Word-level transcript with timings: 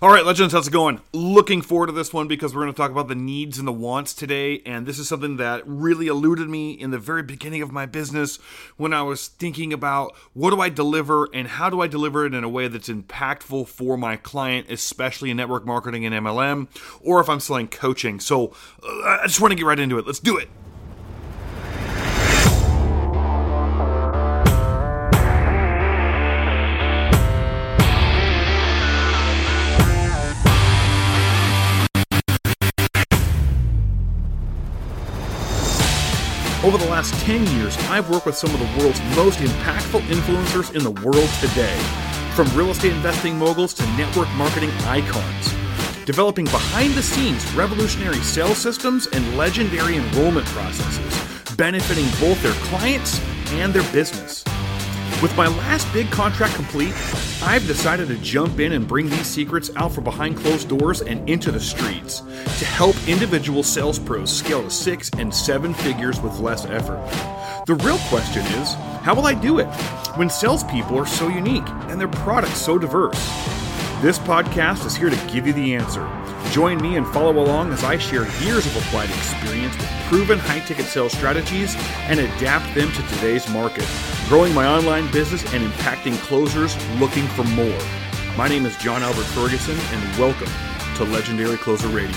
All 0.00 0.10
right, 0.10 0.24
Legends, 0.24 0.54
how's 0.54 0.68
it 0.68 0.70
going? 0.70 1.00
Looking 1.12 1.60
forward 1.60 1.88
to 1.88 1.92
this 1.92 2.12
one 2.12 2.28
because 2.28 2.54
we're 2.54 2.62
going 2.62 2.72
to 2.72 2.76
talk 2.76 2.92
about 2.92 3.08
the 3.08 3.16
needs 3.16 3.58
and 3.58 3.66
the 3.66 3.72
wants 3.72 4.14
today. 4.14 4.62
And 4.64 4.86
this 4.86 4.96
is 4.96 5.08
something 5.08 5.38
that 5.38 5.64
really 5.66 6.06
eluded 6.06 6.48
me 6.48 6.70
in 6.70 6.92
the 6.92 7.00
very 7.00 7.24
beginning 7.24 7.62
of 7.62 7.72
my 7.72 7.84
business 7.84 8.36
when 8.76 8.92
I 8.92 9.02
was 9.02 9.26
thinking 9.26 9.72
about 9.72 10.14
what 10.34 10.50
do 10.50 10.60
I 10.60 10.68
deliver 10.68 11.28
and 11.34 11.48
how 11.48 11.68
do 11.68 11.80
I 11.80 11.88
deliver 11.88 12.24
it 12.26 12.32
in 12.32 12.44
a 12.44 12.48
way 12.48 12.68
that's 12.68 12.88
impactful 12.88 13.66
for 13.66 13.96
my 13.96 14.14
client, 14.14 14.70
especially 14.70 15.30
in 15.32 15.36
network 15.36 15.66
marketing 15.66 16.06
and 16.06 16.14
MLM, 16.14 16.68
or 17.00 17.20
if 17.20 17.28
I'm 17.28 17.40
selling 17.40 17.66
coaching. 17.66 18.20
So 18.20 18.54
uh, 18.84 19.18
I 19.20 19.26
just 19.26 19.40
want 19.40 19.50
to 19.50 19.56
get 19.56 19.66
right 19.66 19.80
into 19.80 19.98
it. 19.98 20.06
Let's 20.06 20.20
do 20.20 20.36
it. 20.36 20.48
Over 36.68 36.76
the 36.76 36.90
last 36.90 37.14
10 37.24 37.46
years, 37.56 37.78
I've 37.88 38.10
worked 38.10 38.26
with 38.26 38.36
some 38.36 38.52
of 38.52 38.60
the 38.60 38.66
world's 38.78 39.00
most 39.16 39.38
impactful 39.38 40.02
influencers 40.02 40.76
in 40.76 40.82
the 40.82 40.90
world 40.90 41.30
today, 41.40 41.78
from 42.34 42.46
real 42.54 42.68
estate 42.68 42.92
investing 42.92 43.38
moguls 43.38 43.72
to 43.72 43.86
network 43.96 44.28
marketing 44.32 44.68
icons, 44.84 45.54
developing 46.04 46.44
behind 46.44 46.92
the 46.92 47.02
scenes 47.02 47.50
revolutionary 47.54 48.18
sales 48.18 48.58
systems 48.58 49.06
and 49.06 49.38
legendary 49.38 49.96
enrollment 49.96 50.46
processes, 50.48 51.56
benefiting 51.56 52.04
both 52.20 52.42
their 52.42 52.52
clients 52.68 53.18
and 53.52 53.72
their 53.72 53.90
business. 53.90 54.44
With 55.20 55.36
my 55.36 55.48
last 55.48 55.92
big 55.92 56.08
contract 56.12 56.54
complete, 56.54 56.94
I've 57.42 57.66
decided 57.66 58.06
to 58.06 58.16
jump 58.18 58.60
in 58.60 58.74
and 58.74 58.86
bring 58.86 59.08
these 59.08 59.26
secrets 59.26 59.68
out 59.74 59.90
from 59.90 60.04
behind 60.04 60.36
closed 60.36 60.68
doors 60.68 61.00
and 61.00 61.28
into 61.28 61.50
the 61.50 61.58
streets 61.58 62.20
to 62.20 62.64
help 62.64 62.94
individual 63.08 63.64
sales 63.64 63.98
pros 63.98 64.32
scale 64.32 64.62
to 64.62 64.70
six 64.70 65.10
and 65.18 65.34
seven 65.34 65.74
figures 65.74 66.20
with 66.20 66.38
less 66.38 66.66
effort. 66.66 67.04
The 67.66 67.74
real 67.74 67.98
question 68.10 68.46
is 68.60 68.74
how 69.02 69.16
will 69.16 69.26
I 69.26 69.34
do 69.34 69.58
it 69.58 69.66
when 70.14 70.30
salespeople 70.30 70.96
are 70.96 71.06
so 71.06 71.26
unique 71.26 71.68
and 71.88 72.00
their 72.00 72.06
products 72.06 72.62
so 72.62 72.78
diverse? 72.78 73.18
This 74.00 74.20
podcast 74.20 74.86
is 74.86 74.94
here 74.94 75.10
to 75.10 75.26
give 75.32 75.48
you 75.48 75.52
the 75.52 75.74
answer. 75.74 76.27
Join 76.50 76.80
me 76.80 76.96
and 76.96 77.06
follow 77.06 77.38
along 77.38 77.72
as 77.72 77.84
I 77.84 77.98
share 77.98 78.26
years 78.42 78.64
of 78.64 78.74
applied 78.78 79.10
experience 79.10 79.76
with 79.76 79.90
proven 80.06 80.38
high 80.38 80.60
ticket 80.60 80.86
sales 80.86 81.12
strategies 81.12 81.76
and 82.08 82.18
adapt 82.18 82.74
them 82.74 82.90
to 82.90 83.02
today's 83.14 83.46
market, 83.50 83.86
growing 84.28 84.54
my 84.54 84.66
online 84.66 85.12
business 85.12 85.42
and 85.52 85.62
impacting 85.62 86.16
closers 86.22 86.74
looking 86.98 87.26
for 87.28 87.44
more. 87.44 87.78
My 88.34 88.48
name 88.48 88.64
is 88.64 88.74
John 88.78 89.02
Albert 89.02 89.24
Ferguson, 89.24 89.78
and 89.78 90.18
welcome 90.18 90.48
to 90.96 91.04
Legendary 91.04 91.58
Closer 91.58 91.88
Radio. 91.88 92.16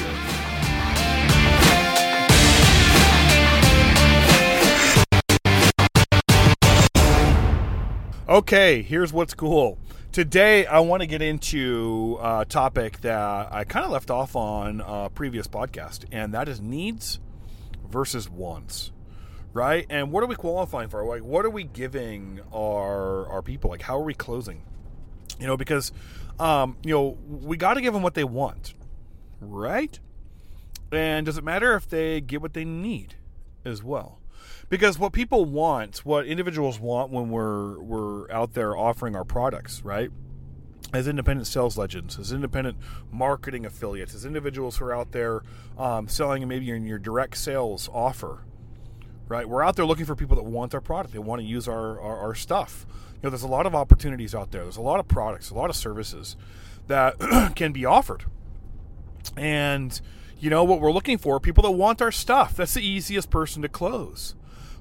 Okay, 8.29 8.81
here's 8.81 9.11
what's 9.11 9.33
cool. 9.33 9.77
Today, 10.11 10.65
I 10.65 10.81
want 10.81 10.99
to 11.03 11.07
get 11.07 11.21
into 11.21 12.19
a 12.21 12.43
topic 12.43 12.99
that 12.99 13.47
I 13.49 13.63
kind 13.63 13.85
of 13.85 13.91
left 13.91 14.11
off 14.11 14.35
on 14.35 14.83
a 14.85 15.09
previous 15.09 15.47
podcast, 15.47 16.03
and 16.11 16.33
that 16.33 16.49
is 16.49 16.59
needs 16.59 17.21
versus 17.89 18.29
wants, 18.29 18.91
right? 19.53 19.85
And 19.89 20.11
what 20.11 20.21
are 20.21 20.27
we 20.27 20.35
qualifying 20.35 20.89
for? 20.89 21.05
Like, 21.05 21.23
what 21.23 21.45
are 21.45 21.49
we 21.49 21.63
giving 21.63 22.41
our 22.53 23.25
our 23.27 23.41
people? 23.41 23.69
Like, 23.69 23.83
how 23.83 23.97
are 23.99 24.03
we 24.03 24.13
closing? 24.13 24.63
You 25.39 25.47
know, 25.47 25.55
because 25.55 25.93
um, 26.41 26.75
you 26.83 26.93
know 26.93 27.17
we 27.29 27.55
got 27.55 27.75
to 27.75 27.81
give 27.81 27.93
them 27.93 28.03
what 28.03 28.13
they 28.13 28.25
want, 28.25 28.73
right? 29.39 29.97
And 30.91 31.25
does 31.25 31.37
it 31.37 31.45
matter 31.45 31.73
if 31.75 31.87
they 31.87 32.19
get 32.19 32.41
what 32.41 32.51
they 32.53 32.65
need 32.65 33.15
as 33.63 33.81
well? 33.81 34.20
Because 34.69 34.97
what 34.97 35.13
people 35.13 35.45
want, 35.45 35.99
what 35.99 36.25
individuals 36.25 36.79
want 36.79 37.11
when 37.11 37.29
we're 37.29 37.79
we're 37.79 38.31
out 38.31 38.53
there 38.53 38.75
offering 38.75 39.15
our 39.15 39.25
products, 39.25 39.83
right? 39.83 40.09
As 40.93 41.07
independent 41.07 41.47
sales 41.47 41.77
legends, 41.77 42.19
as 42.19 42.31
independent 42.31 42.77
marketing 43.11 43.65
affiliates, 43.65 44.13
as 44.13 44.25
individuals 44.25 44.77
who 44.77 44.85
are 44.85 44.95
out 44.95 45.11
there 45.11 45.41
um, 45.77 46.07
selling 46.07 46.45
maybe 46.47 46.69
in 46.69 46.85
your 46.85 46.99
direct 46.99 47.37
sales 47.37 47.89
offer, 47.93 48.43
right? 49.27 49.47
We're 49.47 49.63
out 49.63 49.77
there 49.77 49.85
looking 49.85 50.05
for 50.05 50.15
people 50.15 50.35
that 50.35 50.43
want 50.43 50.73
our 50.73 50.81
product. 50.81 51.13
They 51.13 51.19
want 51.19 51.41
to 51.41 51.47
use 51.47 51.67
our, 51.67 51.99
our, 51.99 52.17
our 52.17 52.35
stuff. 52.35 52.85
You 53.13 53.19
know, 53.23 53.29
there's 53.29 53.43
a 53.43 53.47
lot 53.47 53.65
of 53.65 53.73
opportunities 53.73 54.35
out 54.35 54.51
there. 54.51 54.63
There's 54.63 54.77
a 54.77 54.81
lot 54.81 54.99
of 54.99 55.07
products, 55.07 55.49
a 55.49 55.53
lot 55.53 55.69
of 55.69 55.75
services 55.77 56.35
that 56.87 57.17
can 57.55 57.71
be 57.71 57.85
offered. 57.85 58.25
And, 59.37 60.01
you 60.41 60.49
know, 60.49 60.63
what 60.63 60.81
we're 60.81 60.91
looking 60.91 61.19
for, 61.19 61.39
people 61.39 61.61
that 61.61 61.71
want 61.71 62.01
our 62.01 62.11
stuff. 62.11 62.55
That's 62.55 62.73
the 62.73 62.85
easiest 62.85 63.29
person 63.29 63.61
to 63.61 63.69
close. 63.69 64.35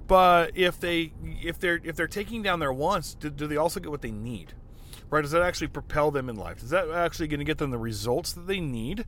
But 0.09 0.56
if 0.56 0.81
they 0.81 1.12
if 1.22 1.60
they're 1.60 1.81
if 1.84 1.94
they're 1.94 2.09
taking 2.09 2.43
down 2.43 2.59
their 2.59 2.72
wants, 2.72 3.15
do, 3.15 3.31
do 3.31 3.47
they 3.47 3.59
also 3.59 3.78
get 3.78 3.91
what 3.91 4.00
they 4.00 4.10
need? 4.10 4.54
Right? 5.10 5.21
Does 5.22 5.32
that 5.32 5.43
actually 5.43 5.69
propel 5.69 6.10
them 6.10 6.28
in 6.28 6.37
life? 6.37 6.62
Is 6.62 6.71
that 6.71 6.88
actually 6.88 7.28
going 7.28 7.41
to 7.41 7.44
get 7.44 7.59
them 7.59 7.71
the 7.71 7.78
results 7.78 8.32
that 8.32 8.47
they 8.47 8.59
need 8.59 9.04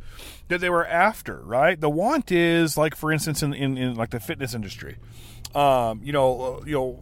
that 0.48 0.60
they 0.60 0.68
were 0.68 0.86
after? 0.86 1.40
Right? 1.40 1.80
The 1.80 1.88
want 1.88 2.30
is 2.30 2.76
like, 2.76 2.94
for 2.94 3.10
instance, 3.10 3.42
in 3.42 3.54
in, 3.54 3.78
in 3.78 3.94
like 3.94 4.10
the 4.10 4.20
fitness 4.20 4.54
industry. 4.54 4.98
Um, 5.54 6.00
you 6.04 6.12
know, 6.12 6.58
uh, 6.60 6.64
you 6.66 6.72
know, 6.72 7.00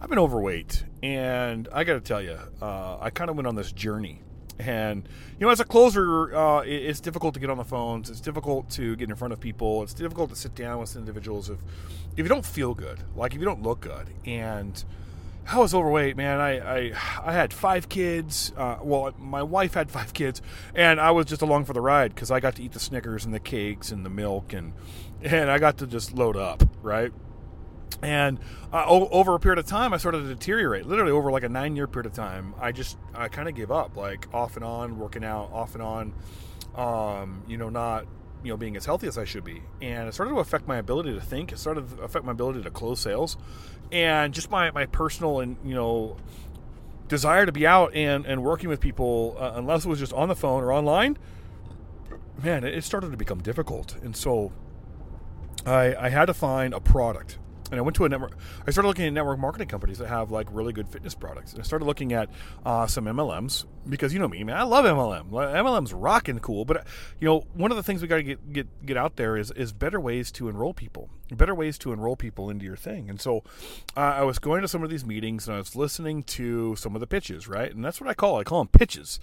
I've 0.00 0.10
been 0.10 0.18
overweight, 0.18 0.84
and 1.02 1.68
I 1.72 1.84
got 1.84 1.94
to 1.94 2.00
tell 2.00 2.22
you, 2.22 2.38
uh, 2.60 2.98
I 3.00 3.10
kind 3.10 3.30
of 3.30 3.36
went 3.36 3.46
on 3.46 3.56
this 3.56 3.72
journey 3.72 4.20
and 4.58 5.08
you 5.38 5.46
know, 5.46 5.50
as 5.50 5.60
a 5.60 5.64
closer, 5.64 6.34
uh, 6.34 6.60
it's 6.60 7.00
difficult 7.00 7.34
to 7.34 7.40
get 7.40 7.50
on 7.50 7.58
the 7.58 7.64
phones. 7.64 8.10
It's 8.10 8.20
difficult 8.20 8.70
to 8.70 8.96
get 8.96 9.10
in 9.10 9.16
front 9.16 9.32
of 9.32 9.40
people. 9.40 9.82
It's 9.82 9.94
difficult 9.94 10.30
to 10.30 10.36
sit 10.36 10.54
down 10.54 10.78
with 10.78 10.96
individuals 10.96 11.50
if 11.50 11.58
if 12.16 12.18
you 12.18 12.28
don't 12.28 12.46
feel 12.46 12.74
good, 12.74 13.00
like 13.16 13.34
if 13.34 13.40
you 13.40 13.44
don't 13.44 13.62
look 13.62 13.80
good. 13.80 14.08
And 14.24 14.82
I 15.50 15.58
was 15.58 15.74
overweight, 15.74 16.16
man. 16.16 16.40
I 16.40 16.58
I, 16.58 16.92
I 17.24 17.32
had 17.32 17.52
five 17.52 17.88
kids. 17.88 18.52
Uh, 18.56 18.78
well, 18.82 19.12
my 19.18 19.42
wife 19.42 19.74
had 19.74 19.90
five 19.90 20.14
kids, 20.14 20.40
and 20.74 21.00
I 21.00 21.10
was 21.10 21.26
just 21.26 21.42
along 21.42 21.64
for 21.64 21.72
the 21.72 21.80
ride 21.80 22.14
because 22.14 22.30
I 22.30 22.40
got 22.40 22.54
to 22.56 22.62
eat 22.62 22.72
the 22.72 22.80
Snickers 22.80 23.24
and 23.24 23.34
the 23.34 23.40
cakes 23.40 23.90
and 23.90 24.06
the 24.06 24.10
milk, 24.10 24.52
and 24.52 24.72
and 25.22 25.50
I 25.50 25.58
got 25.58 25.78
to 25.78 25.86
just 25.86 26.14
load 26.14 26.36
up, 26.36 26.62
right? 26.82 27.12
And 28.02 28.38
uh, 28.72 28.84
o- 28.86 29.08
over 29.08 29.34
a 29.34 29.38
period 29.38 29.58
of 29.58 29.66
time 29.66 29.92
i 29.92 29.96
started 29.96 30.22
to 30.22 30.28
deteriorate 30.28 30.86
literally 30.86 31.12
over 31.12 31.30
like 31.30 31.44
a 31.44 31.48
nine 31.48 31.76
year 31.76 31.86
period 31.86 32.06
of 32.06 32.12
time. 32.12 32.54
I 32.60 32.72
just 32.72 32.98
i 33.14 33.28
kind 33.28 33.48
of 33.48 33.54
gave 33.54 33.70
up 33.70 33.96
like 33.96 34.26
off 34.34 34.56
and 34.56 34.64
on 34.64 34.98
working 34.98 35.24
out 35.24 35.50
off 35.52 35.74
and 35.74 35.82
on 35.82 36.14
um, 36.74 37.42
you 37.46 37.56
know 37.56 37.68
not 37.68 38.06
you 38.42 38.50
know 38.50 38.56
being 38.56 38.76
as 38.76 38.84
healthy 38.84 39.06
as 39.06 39.16
i 39.16 39.24
should 39.24 39.44
be. 39.44 39.62
And 39.80 40.08
it 40.08 40.14
started 40.14 40.32
to 40.32 40.40
affect 40.40 40.66
my 40.66 40.76
ability 40.76 41.14
to 41.14 41.20
think. 41.20 41.52
It 41.52 41.58
started 41.58 41.96
to 41.96 42.02
affect 42.02 42.24
my 42.24 42.32
ability 42.32 42.62
to 42.62 42.70
close 42.70 43.00
sales. 43.00 43.36
And 43.92 44.34
just 44.34 44.50
my, 44.50 44.70
my 44.72 44.86
personal 44.86 45.40
and 45.40 45.56
you 45.64 45.74
know 45.74 46.16
desire 47.08 47.46
to 47.46 47.52
be 47.52 47.66
out 47.66 47.94
and, 47.94 48.26
and 48.26 48.42
working 48.42 48.68
with 48.68 48.80
people 48.80 49.36
uh, 49.38 49.52
unless 49.54 49.84
it 49.84 49.88
was 49.88 49.98
just 49.98 50.12
on 50.14 50.28
the 50.28 50.34
phone 50.34 50.62
or 50.62 50.72
online 50.72 51.18
man 52.42 52.64
it 52.64 52.82
started 52.82 53.10
to 53.10 53.16
become 53.16 53.40
difficult. 53.40 53.96
And 54.02 54.16
so 54.16 54.52
I, 55.64 55.94
I 55.94 56.08
had 56.08 56.26
to 56.26 56.34
find 56.34 56.74
a 56.74 56.80
product 56.80 57.38
and 57.74 57.80
I 57.80 57.82
went 57.82 57.96
to 57.96 58.04
a 58.04 58.08
network. 58.08 58.36
I 58.66 58.70
started 58.70 58.88
looking 58.88 59.04
at 59.06 59.12
network 59.12 59.38
marketing 59.38 59.68
companies 59.68 59.98
that 59.98 60.08
have 60.08 60.30
like 60.30 60.46
really 60.50 60.72
good 60.72 60.88
fitness 60.88 61.14
products. 61.14 61.52
And 61.52 61.60
I 61.60 61.64
started 61.64 61.84
looking 61.84 62.12
at 62.12 62.30
uh, 62.64 62.86
some 62.86 63.04
MLMs 63.04 63.64
because 63.88 64.12
you 64.12 64.20
know 64.20 64.28
me, 64.28 64.44
man. 64.44 64.56
I 64.56 64.62
love 64.62 64.84
MLM. 64.84 65.30
MLM's 65.30 65.92
rocking 65.92 66.38
cool, 66.38 66.64
but 66.64 66.86
you 67.20 67.26
know 67.28 67.44
one 67.54 67.70
of 67.70 67.76
the 67.76 67.82
things 67.82 68.00
we 68.00 68.08
got 68.08 68.16
to 68.16 68.22
get 68.22 68.52
get 68.52 68.86
get 68.86 68.96
out 68.96 69.16
there 69.16 69.36
is 69.36 69.50
is 69.50 69.72
better 69.72 70.00
ways 70.00 70.30
to 70.32 70.48
enroll 70.48 70.72
people, 70.72 71.10
better 71.30 71.54
ways 71.54 71.78
to 71.78 71.92
enroll 71.92 72.16
people 72.16 72.50
into 72.50 72.64
your 72.64 72.76
thing. 72.76 73.08
And 73.08 73.20
so 73.20 73.42
uh, 73.96 74.00
I 74.00 74.22
was 74.22 74.38
going 74.38 74.62
to 74.62 74.68
some 74.68 74.82
of 74.82 74.90
these 74.90 75.04
meetings 75.04 75.46
and 75.46 75.54
I 75.54 75.58
was 75.58 75.74
listening 75.74 76.22
to 76.24 76.76
some 76.76 76.94
of 76.94 77.00
the 77.00 77.06
pitches, 77.06 77.48
right? 77.48 77.74
And 77.74 77.84
that's 77.84 78.00
what 78.00 78.10
I 78.10 78.14
call 78.14 78.38
I 78.38 78.44
call 78.44 78.58
them 78.58 78.68
pitches 78.68 79.20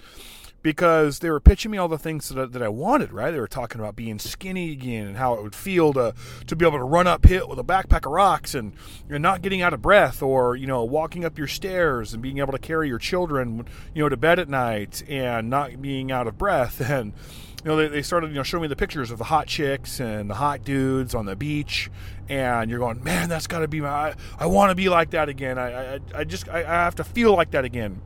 because 0.64 1.20
they 1.20 1.30
were 1.30 1.40
pitching 1.40 1.72
me 1.72 1.78
all 1.78 1.88
the 1.88 1.98
things 1.98 2.30
that, 2.30 2.54
that 2.54 2.62
I 2.62 2.70
wanted, 2.70 3.12
right? 3.12 3.32
They 3.32 3.40
were 3.40 3.48
talking 3.48 3.82
about 3.82 3.96
being 3.96 4.20
skinny 4.20 4.72
again 4.72 5.08
and 5.08 5.18
how 5.18 5.34
it 5.34 5.44
would 5.44 5.56
feel 5.56 5.92
to, 5.94 6.14
to 6.48 6.56
be 6.56 6.66
able 6.66 6.78
to 6.78 6.84
run 6.84 7.08
uphill 7.08 7.48
with 7.48 7.60
a 7.60 7.64
backpack 7.64 8.06
of 8.06 8.12
rocks 8.12 8.54
and 8.54 8.74
you're 9.10 9.20
not 9.20 9.42
getting 9.42 9.62
out 9.62 9.74
of 9.74 9.82
breath 9.82 10.22
or, 10.22 10.56
you 10.56 10.68
know, 10.68 10.84
walking 10.84 11.26
up 11.26 11.38
your 11.38 11.48
stairs 11.48 12.14
and 12.14 12.22
being 12.22 12.38
able 12.38 12.52
to 12.52 12.60
carry 12.60 12.88
your 12.88 13.00
children, 13.00 13.66
you 13.94 14.04
know, 14.04 14.10
to 14.10 14.18
bed 14.18 14.40
at 14.40 14.50
night 14.50 15.04
and 15.10 15.50
not 15.50 15.82
being 15.82 16.12
out 16.12 16.28
of 16.28 16.38
breath. 16.38 16.82
And, 16.92 17.14
you 17.64 17.70
know, 17.70 17.76
they, 17.76 17.88
they 17.88 18.02
started, 18.02 18.30
you 18.30 18.36
know, 18.36 18.44
showing 18.44 18.64
me 18.64 18.68
the 18.68 18.76
pictures 18.76 19.12
of 19.12 19.18
the 19.18 19.26
hot 19.26 19.48
chicks 19.48 20.00
and 20.00 20.30
the 20.30 20.36
hot 20.36 20.64
dudes 20.64 21.14
on 21.14 21.26
the 21.26 21.36
beach. 21.36 21.92
And 22.28 22.70
you're 22.70 22.80
going, 22.80 23.04
man, 23.04 23.30
that's 23.30 23.48
got 23.48 23.60
to 23.60 23.68
be 23.68 23.82
my, 23.82 23.90
I, 23.90 24.16
I 24.40 24.46
want 24.48 24.72
to 24.72 24.76
be 24.76 24.90
like 24.90 25.12
that 25.12 25.30
again. 25.30 25.60
I, 25.60 25.96
I, 25.96 26.00
I 26.16 26.24
just, 26.24 26.50
I, 26.50 26.60
I 26.60 26.84
have 26.84 26.96
to 26.96 27.04
feel 27.04 27.36
like 27.36 27.52
that 27.52 27.66
again. 27.66 28.02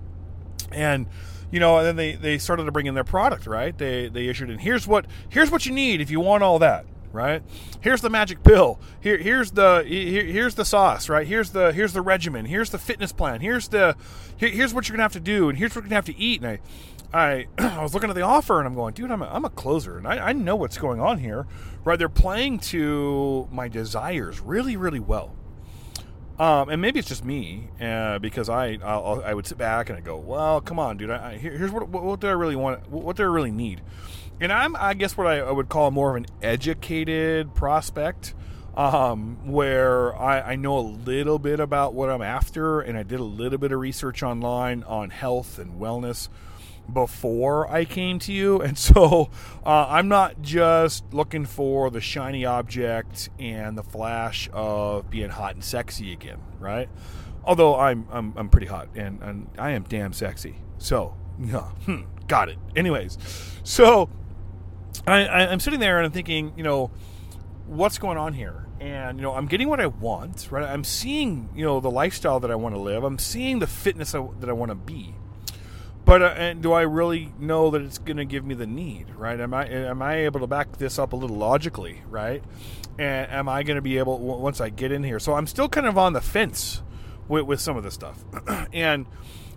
And, 0.72 1.08
you 1.52 1.60
know, 1.60 1.78
and 1.78 1.88
then 1.88 1.96
they, 1.96 2.14
they 2.14 2.38
started 2.38 2.66
to 2.66 2.72
bring 2.72 2.86
in 2.86 2.96
their 2.96 3.04
product, 3.04 3.48
right? 3.48 3.78
They 3.78 4.10
they 4.10 4.28
issued 4.28 4.50
in 4.50 4.60
here's 4.60 4.88
what 4.88 5.06
here's 5.30 5.52
what 5.52 5.66
you 5.66 5.72
need 5.72 6.02
if 6.02 6.10
you 6.10 6.20
want 6.20 6.44
all 6.44 6.60
that, 6.60 6.86
right? 7.16 7.42
Here's 7.82 8.02
the 8.02 8.10
magic 8.10 8.44
pill. 8.44 8.80
Here, 9.00 9.18
here's 9.18 9.52
the 9.52 9.84
here, 9.88 10.24
here's 10.24 10.56
the 10.56 10.66
sauce, 10.66 11.10
right? 11.10 11.28
Here's 11.28 11.52
the 11.52 11.72
here's 11.72 11.94
the 11.94 12.02
regimen. 12.02 12.46
Here's 12.46 12.70
the 12.70 12.78
fitness 12.78 13.12
plan. 13.12 13.42
Here's 13.42 13.70
the 13.70 13.96
here, 14.38 14.50
here's 14.50 14.74
what 14.74 14.88
you're 14.88 14.96
gonna 14.96 15.04
have 15.04 15.14
to 15.14 15.20
do, 15.20 15.50
and 15.50 15.58
here's 15.58 15.76
what 15.76 15.82
you're 15.84 15.90
gonna 15.90 15.96
have 15.96 16.06
to 16.06 16.18
eat. 16.18 16.44
And 16.44 16.60
I, 17.14 17.48
I, 17.58 17.78
I 17.80 17.82
was 17.82 17.94
looking 17.94 18.10
at 18.10 18.16
the 18.16 18.22
offer, 18.22 18.60
and 18.60 18.68
I'm 18.68 18.76
going, 18.76 18.94
dude, 18.94 19.12
I'm 19.12 19.22
a, 19.22 19.28
I'm 19.28 19.46
a 19.46 19.50
closer, 19.50 19.98
and 19.98 20.08
I, 20.08 20.30
I 20.30 20.34
know 20.34 20.56
what's 20.56 20.78
going 20.78 21.00
on 21.00 21.20
here, 21.20 21.48
right? 21.84 21.98
They're 21.98 22.10
playing 22.10 22.60
to 22.60 23.48
my 23.52 23.68
desires 23.68 24.40
really, 24.42 24.76
really 24.78 25.00
well. 25.00 25.36
Um, 26.38 26.68
and 26.70 26.82
maybe 26.82 27.00
it's 27.00 27.08
just 27.08 27.24
me 27.24 27.70
uh, 27.80 28.20
because 28.20 28.50
I 28.50 28.78
I'll, 28.84 29.24
i 29.26 29.34
would 29.34 29.48
sit 29.48 29.58
back 29.58 29.90
and 29.90 29.98
I 29.98 30.02
go, 30.02 30.18
well, 30.18 30.60
come 30.60 30.80
on, 30.80 30.98
dude. 30.98 31.10
I, 31.10 31.32
I, 31.32 31.38
here's 31.38 31.72
what, 31.72 31.88
what, 31.88 32.04
what 32.04 32.20
do 32.20 32.28
I 32.28 32.32
really 32.32 32.58
want? 32.58 32.90
What 32.90 33.16
do 33.16 33.24
I 33.24 33.28
really 33.28 33.52
need? 33.52 33.82
And 34.42 34.52
I'm 34.52 34.76
I 34.76 34.96
guess 34.96 35.16
what 35.16 35.28
I, 35.28 35.40
I 35.40 35.52
would 35.52 35.70
call 35.70 35.92
more 35.92 36.10
of 36.10 36.18
an 36.18 36.26
educated 36.42 37.56
prospect, 37.56 38.34
um, 38.76 39.50
where 39.50 40.14
I, 40.18 40.42
I 40.42 40.56
know 40.58 40.78
a 40.78 40.82
little 40.82 41.40
bit 41.40 41.62
about 41.62 41.94
what 41.94 42.10
I'm 42.10 42.22
after, 42.22 42.82
and 42.82 42.98
I 42.98 43.04
did 43.04 43.22
a 43.22 43.24
little 43.24 43.58
bit 43.58 43.72
of 43.72 43.80
research 43.80 44.22
online 44.22 44.84
on 44.84 45.12
health 45.12 45.58
and 45.58 45.80
wellness 45.80 46.28
before 46.92 47.72
I 47.72 47.86
came 47.86 48.20
to 48.20 48.34
you. 48.34 48.62
And 48.62 48.78
so 48.78 49.30
uh, 49.66 49.88
I'm 49.90 50.08
not 50.08 50.42
just 50.42 51.14
looking 51.14 51.46
for 51.46 51.90
the 51.90 52.02
shiny 52.02 52.46
object 52.46 53.30
and 53.40 53.78
the 53.78 53.84
flash 53.84 54.50
of 54.54 55.10
being 55.10 55.30
hot 55.30 55.56
and 55.56 55.64
sexy 55.64 56.14
again, 56.14 56.40
right? 56.60 56.90
Although 57.44 57.76
I'm, 57.76 58.08
I'm, 58.12 58.34
I'm 58.36 58.50
pretty 58.50 58.68
hot 58.68 58.90
and, 58.96 59.22
and 59.22 59.50
I 59.58 59.72
am 59.72 59.84
damn 59.84 60.14
sexy. 60.14 60.56
So, 60.78 61.16
yeah, 61.40 61.62
hmm, 61.86 62.04
got 62.28 62.50
it. 62.50 62.58
Anyways, 62.76 63.18
so 63.64 64.10
I, 65.06 65.26
I, 65.26 65.52
I'm 65.52 65.60
sitting 65.60 65.80
there 65.80 65.98
and 65.98 66.06
I'm 66.06 66.12
thinking, 66.12 66.54
you 66.56 66.64
know, 66.64 66.92
what's 67.68 67.98
going 67.98 68.18
on 68.18 68.34
here? 68.34 68.62
and 68.80 69.18
you 69.18 69.24
know 69.24 69.34
i'm 69.34 69.46
getting 69.46 69.70
what 69.70 69.80
i 69.80 69.88
want 69.88 70.50
right 70.52 70.68
i'm 70.68 70.84
seeing 70.84 71.50
you 71.56 71.64
know 71.64 71.80
the 71.80 71.90
lifestyle 71.90 72.42
that 72.42 72.52
i 72.52 72.56
want 72.56 72.76
to 72.76 72.80
live 72.82 73.04
i'm 73.06 73.18
seeing 73.18 73.60
the 73.60 73.68
fitness 73.68 74.12
that 74.12 74.50
i 74.50 74.52
want 74.52 74.70
to 74.70 74.76
be 74.76 75.16
but 76.06 76.22
uh, 76.22 76.54
do 76.54 76.72
I 76.72 76.84
really 76.84 77.34
know 77.40 77.72
that 77.72 77.82
it's 77.82 77.98
going 77.98 78.18
to 78.18 78.26
give 78.26 78.46
me 78.46 78.54
the 78.54 78.68
need, 78.68 79.10
right? 79.16 79.40
Am 79.40 79.54
I 79.54 79.68
am 79.68 80.02
I 80.02 80.18
able 80.26 80.40
to 80.42 80.48
back 80.48 80.78
this 80.78 81.00
up 81.00 81.14
a 81.14 81.16
little 81.16 81.36
logically, 81.36 82.04
right? 82.08 82.44
And 83.00 83.30
am 83.32 83.50
I 83.50 83.64
going 83.64 83.76
to 83.76 83.82
be 83.82 83.98
able 83.98 84.20
once 84.20 84.62
I 84.62 84.70
get 84.70 84.92
in 84.92 85.04
here? 85.04 85.20
So 85.20 85.34
I'm 85.34 85.48
still 85.48 85.68
kind 85.68 85.88
of 85.88 85.98
on 85.98 86.14
the 86.14 86.22
fence 86.22 86.84
with, 87.28 87.46
with 87.46 87.60
some 87.60 87.76
of 87.76 87.84
this 87.84 87.96
stuff, 87.96 88.24
and 88.74 89.08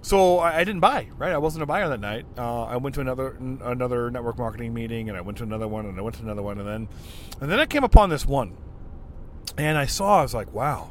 so 0.01 0.39
I, 0.39 0.57
I, 0.61 0.65
didn't 0.65 0.81
buy, 0.81 1.09
right? 1.19 1.33
I 1.33 1.39
wasn't 1.39 1.65
a 1.65 1.67
buyer 1.67 1.89
that 1.91 2.01
night. 2.01 2.25
Uh, 2.37 2.65
I 2.65 2.79
went 2.79 2.95
to 2.95 3.03
another 3.03 3.37
another 3.39 4.11
network 4.11 4.39
marketing 4.39 4.73
meeting, 4.73 5.11
and 5.11 5.19
I 5.19 5.21
went 5.21 5.39
to 5.39 5.45
another 5.45 5.69
one, 5.69 5.85
and 5.85 5.99
I 5.99 6.03
went 6.03 6.17
to 6.17 6.23
another 6.23 6.43
one, 6.43 6.59
and 6.59 6.67
then 6.67 6.89
and 7.43 7.51
then 7.51 7.61
I 7.61 7.67
came 7.67 7.85
upon 7.85 8.09
this 8.09 8.25
one, 8.25 8.57
and 9.59 9.77
I 9.77 9.85
saw 9.85 10.21
I 10.21 10.23
was 10.23 10.35
like, 10.35 10.53
wow 10.55 10.91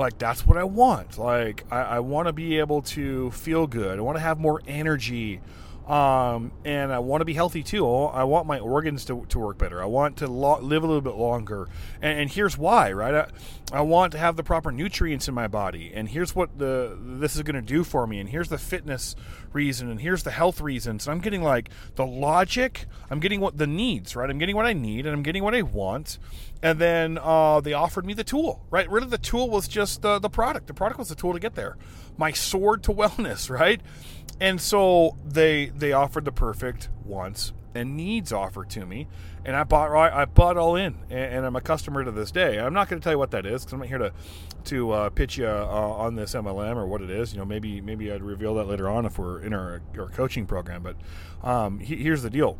like 0.00 0.18
that's 0.18 0.46
what 0.46 0.56
I 0.56 0.64
want. 0.64 1.18
Like 1.18 1.64
I, 1.70 1.82
I 1.82 2.00
want 2.00 2.26
to 2.26 2.32
be 2.32 2.58
able 2.58 2.82
to 2.82 3.30
feel 3.30 3.66
good. 3.66 3.98
I 3.98 4.02
want 4.02 4.16
to 4.16 4.22
have 4.22 4.40
more 4.40 4.60
energy. 4.66 5.40
Um, 5.86 6.52
and 6.64 6.92
I 6.92 7.00
want 7.00 7.20
to 7.20 7.24
be 7.24 7.34
healthy 7.34 7.64
too. 7.64 7.84
I 7.84 8.22
want 8.22 8.46
my 8.46 8.60
organs 8.60 9.04
to, 9.06 9.26
to 9.30 9.40
work 9.40 9.58
better. 9.58 9.82
I 9.82 9.86
want 9.86 10.18
to 10.18 10.28
lo- 10.28 10.60
live 10.60 10.84
a 10.84 10.86
little 10.86 11.00
bit 11.00 11.16
longer. 11.16 11.68
And, 12.00 12.20
and 12.20 12.30
here's 12.30 12.56
why, 12.56 12.92
right? 12.92 13.12
I, 13.12 13.78
I, 13.78 13.80
want 13.80 14.12
to 14.12 14.18
have 14.18 14.36
the 14.36 14.44
proper 14.44 14.70
nutrients 14.70 15.26
in 15.26 15.34
my 15.34 15.48
body. 15.48 15.90
And 15.92 16.08
here's 16.08 16.32
what 16.32 16.56
the 16.60 16.96
this 17.00 17.34
is 17.34 17.42
going 17.42 17.56
to 17.56 17.62
do 17.62 17.82
for 17.82 18.06
me. 18.06 18.20
And 18.20 18.28
here's 18.28 18.50
the 18.50 18.58
fitness 18.58 19.16
reason. 19.52 19.90
And 19.90 20.00
here's 20.00 20.22
the 20.22 20.30
health 20.30 20.60
reasons. 20.60 21.08
And 21.08 21.14
I'm 21.14 21.20
getting 21.20 21.42
like 21.42 21.70
the 21.96 22.06
logic. 22.06 22.86
I'm 23.10 23.18
getting 23.18 23.40
what 23.40 23.58
the 23.58 23.66
needs, 23.66 24.14
right? 24.14 24.30
I'm 24.30 24.38
getting 24.38 24.54
what 24.54 24.66
I 24.66 24.74
need, 24.74 25.06
and 25.06 25.14
I'm 25.14 25.24
getting 25.24 25.42
what 25.42 25.56
I 25.56 25.62
want. 25.62 26.20
And 26.62 26.78
then 26.78 27.18
uh, 27.18 27.60
they 27.60 27.72
offered 27.72 28.04
me 28.04 28.12
the 28.12 28.24
tool, 28.24 28.66
right? 28.70 28.88
Really, 28.90 29.08
the 29.08 29.18
tool 29.18 29.48
was 29.48 29.66
just 29.66 30.02
the 30.02 30.18
the 30.18 30.28
product. 30.28 30.66
The 30.66 30.74
product 30.74 30.98
was 30.98 31.08
the 31.08 31.14
tool 31.14 31.32
to 31.32 31.40
get 31.40 31.54
there. 31.54 31.76
My 32.18 32.32
sword 32.32 32.82
to 32.84 32.92
wellness, 32.92 33.48
right? 33.48 33.80
And 34.40 34.60
so 34.60 35.16
they 35.24 35.66
they 35.66 35.92
offered 35.92 36.24
the 36.24 36.32
perfect 36.32 36.88
wants 37.04 37.52
and 37.74 37.96
needs 37.96 38.32
offer 38.32 38.64
to 38.64 38.84
me, 38.84 39.06
and 39.44 39.54
I 39.54 39.64
bought 39.64 39.90
right. 39.90 40.12
I 40.12 40.24
bought 40.24 40.56
all 40.56 40.76
in, 40.76 40.96
and, 41.08 41.34
and 41.34 41.46
I'm 41.46 41.56
a 41.56 41.60
customer 41.60 42.04
to 42.04 42.10
this 42.10 42.30
day. 42.30 42.58
I'm 42.58 42.74
not 42.74 42.88
going 42.88 43.00
to 43.00 43.04
tell 43.04 43.12
you 43.12 43.18
what 43.18 43.30
that 43.30 43.46
is 43.46 43.62
because 43.62 43.72
I'm 43.72 43.80
not 43.80 43.88
here 43.88 43.98
to 43.98 44.12
to 44.64 44.90
uh, 44.90 45.10
pitch 45.10 45.38
you 45.38 45.46
uh, 45.46 45.66
on 45.66 46.14
this 46.14 46.34
MLM 46.34 46.76
or 46.76 46.86
what 46.86 47.00
it 47.00 47.10
is. 47.10 47.32
You 47.32 47.38
know, 47.38 47.44
maybe 47.44 47.80
maybe 47.80 48.12
I'd 48.12 48.22
reveal 48.22 48.54
that 48.56 48.64
later 48.64 48.88
on 48.88 49.06
if 49.06 49.18
we're 49.18 49.40
in 49.40 49.54
our, 49.54 49.82
our 49.98 50.08
coaching 50.08 50.46
program. 50.46 50.82
But 50.82 50.96
um, 51.42 51.78
he, 51.78 51.96
here's 51.96 52.22
the 52.22 52.30
deal 52.30 52.58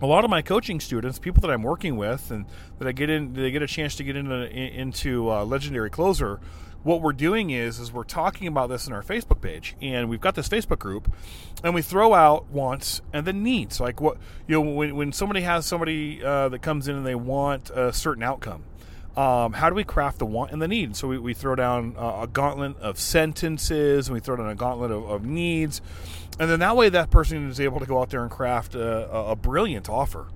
a 0.00 0.06
lot 0.06 0.24
of 0.24 0.30
my 0.30 0.42
coaching 0.42 0.80
students, 0.80 1.18
people 1.18 1.40
that 1.42 1.50
I'm 1.50 1.62
working 1.62 1.96
with, 1.96 2.30
and 2.30 2.46
that 2.78 2.88
I 2.88 2.92
get 2.92 3.08
in, 3.08 3.34
they 3.34 3.50
get 3.50 3.62
a 3.62 3.66
chance 3.66 3.94
to 3.96 4.04
get 4.04 4.16
into 4.16 4.48
into 4.50 5.30
uh, 5.30 5.44
legendary 5.44 5.90
closer 5.90 6.40
what 6.86 7.02
we're 7.02 7.12
doing 7.12 7.50
is 7.50 7.80
is 7.80 7.92
we're 7.92 8.04
talking 8.04 8.46
about 8.46 8.68
this 8.68 8.86
in 8.86 8.92
our 8.92 9.02
Facebook 9.02 9.40
page, 9.40 9.74
and 9.82 10.08
we've 10.08 10.20
got 10.20 10.36
this 10.36 10.48
Facebook 10.48 10.78
group, 10.78 11.12
and 11.64 11.74
we 11.74 11.82
throw 11.82 12.14
out 12.14 12.48
wants 12.48 13.02
and 13.12 13.26
then 13.26 13.42
needs. 13.42 13.80
Like 13.80 14.00
what 14.00 14.18
you 14.46 14.54
know, 14.54 14.60
when 14.60 14.94
when 14.94 15.12
somebody 15.12 15.40
has 15.40 15.66
somebody 15.66 16.22
uh, 16.24 16.48
that 16.48 16.60
comes 16.60 16.86
in 16.86 16.94
and 16.94 17.04
they 17.04 17.16
want 17.16 17.70
a 17.70 17.92
certain 17.92 18.22
outcome. 18.22 18.62
Um, 19.16 19.54
how 19.54 19.70
do 19.70 19.74
we 19.74 19.84
craft 19.84 20.18
the 20.18 20.26
want 20.26 20.52
and 20.52 20.60
the 20.60 20.68
need? 20.68 20.94
So 20.94 21.08
we, 21.08 21.18
we 21.18 21.32
throw 21.32 21.54
down 21.54 21.94
uh, 21.96 22.20
a 22.22 22.26
gauntlet 22.26 22.76
of 22.78 22.98
sentences, 22.98 24.08
and 24.08 24.14
we 24.14 24.20
throw 24.20 24.36
down 24.36 24.48
a 24.48 24.54
gauntlet 24.54 24.90
of, 24.90 25.08
of, 25.08 25.24
needs, 25.24 25.80
and 26.38 26.50
then 26.50 26.60
that 26.60 26.76
way 26.76 26.90
that 26.90 27.10
person 27.10 27.48
is 27.48 27.58
able 27.58 27.80
to 27.80 27.86
go 27.86 28.00
out 28.00 28.10
there 28.10 28.22
and 28.22 28.30
craft 28.30 28.74
a, 28.74 29.10
a 29.10 29.34
brilliant 29.34 29.88
offer 29.88 30.28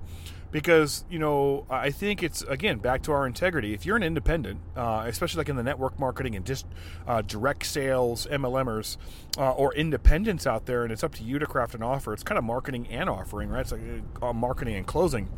because 0.51 1.05
you 1.09 1.17
know 1.17 1.65
I 1.69 1.91
think 1.91 2.21
it's 2.21 2.41
again 2.43 2.79
back 2.79 3.01
to 3.03 3.11
our 3.11 3.25
integrity. 3.25 3.73
If 3.73 3.85
you're 3.85 3.97
an 3.97 4.03
independent, 4.03 4.59
uh, 4.75 5.05
especially 5.07 5.39
like 5.39 5.49
in 5.49 5.55
the 5.55 5.63
network 5.63 5.99
marketing 5.99 6.35
and 6.35 6.45
just 6.45 6.65
uh, 7.07 7.21
direct 7.21 7.65
sales 7.65 8.27
MLMers 8.29 8.97
uh, 9.37 9.51
or 9.51 9.73
independents 9.73 10.45
out 10.45 10.65
there, 10.65 10.83
and 10.83 10.91
it's 10.91 11.03
up 11.03 11.15
to 11.15 11.23
you 11.23 11.39
to 11.39 11.45
craft 11.45 11.73
an 11.73 11.83
offer. 11.83 12.13
It's 12.13 12.23
kind 12.23 12.37
of 12.37 12.43
marketing 12.43 12.87
and 12.89 13.09
offering, 13.09 13.49
right? 13.49 13.61
It's 13.61 13.71
like 13.71 13.81
uh, 14.21 14.33
marketing 14.33 14.75
and 14.75 14.85
closing. 14.85 15.29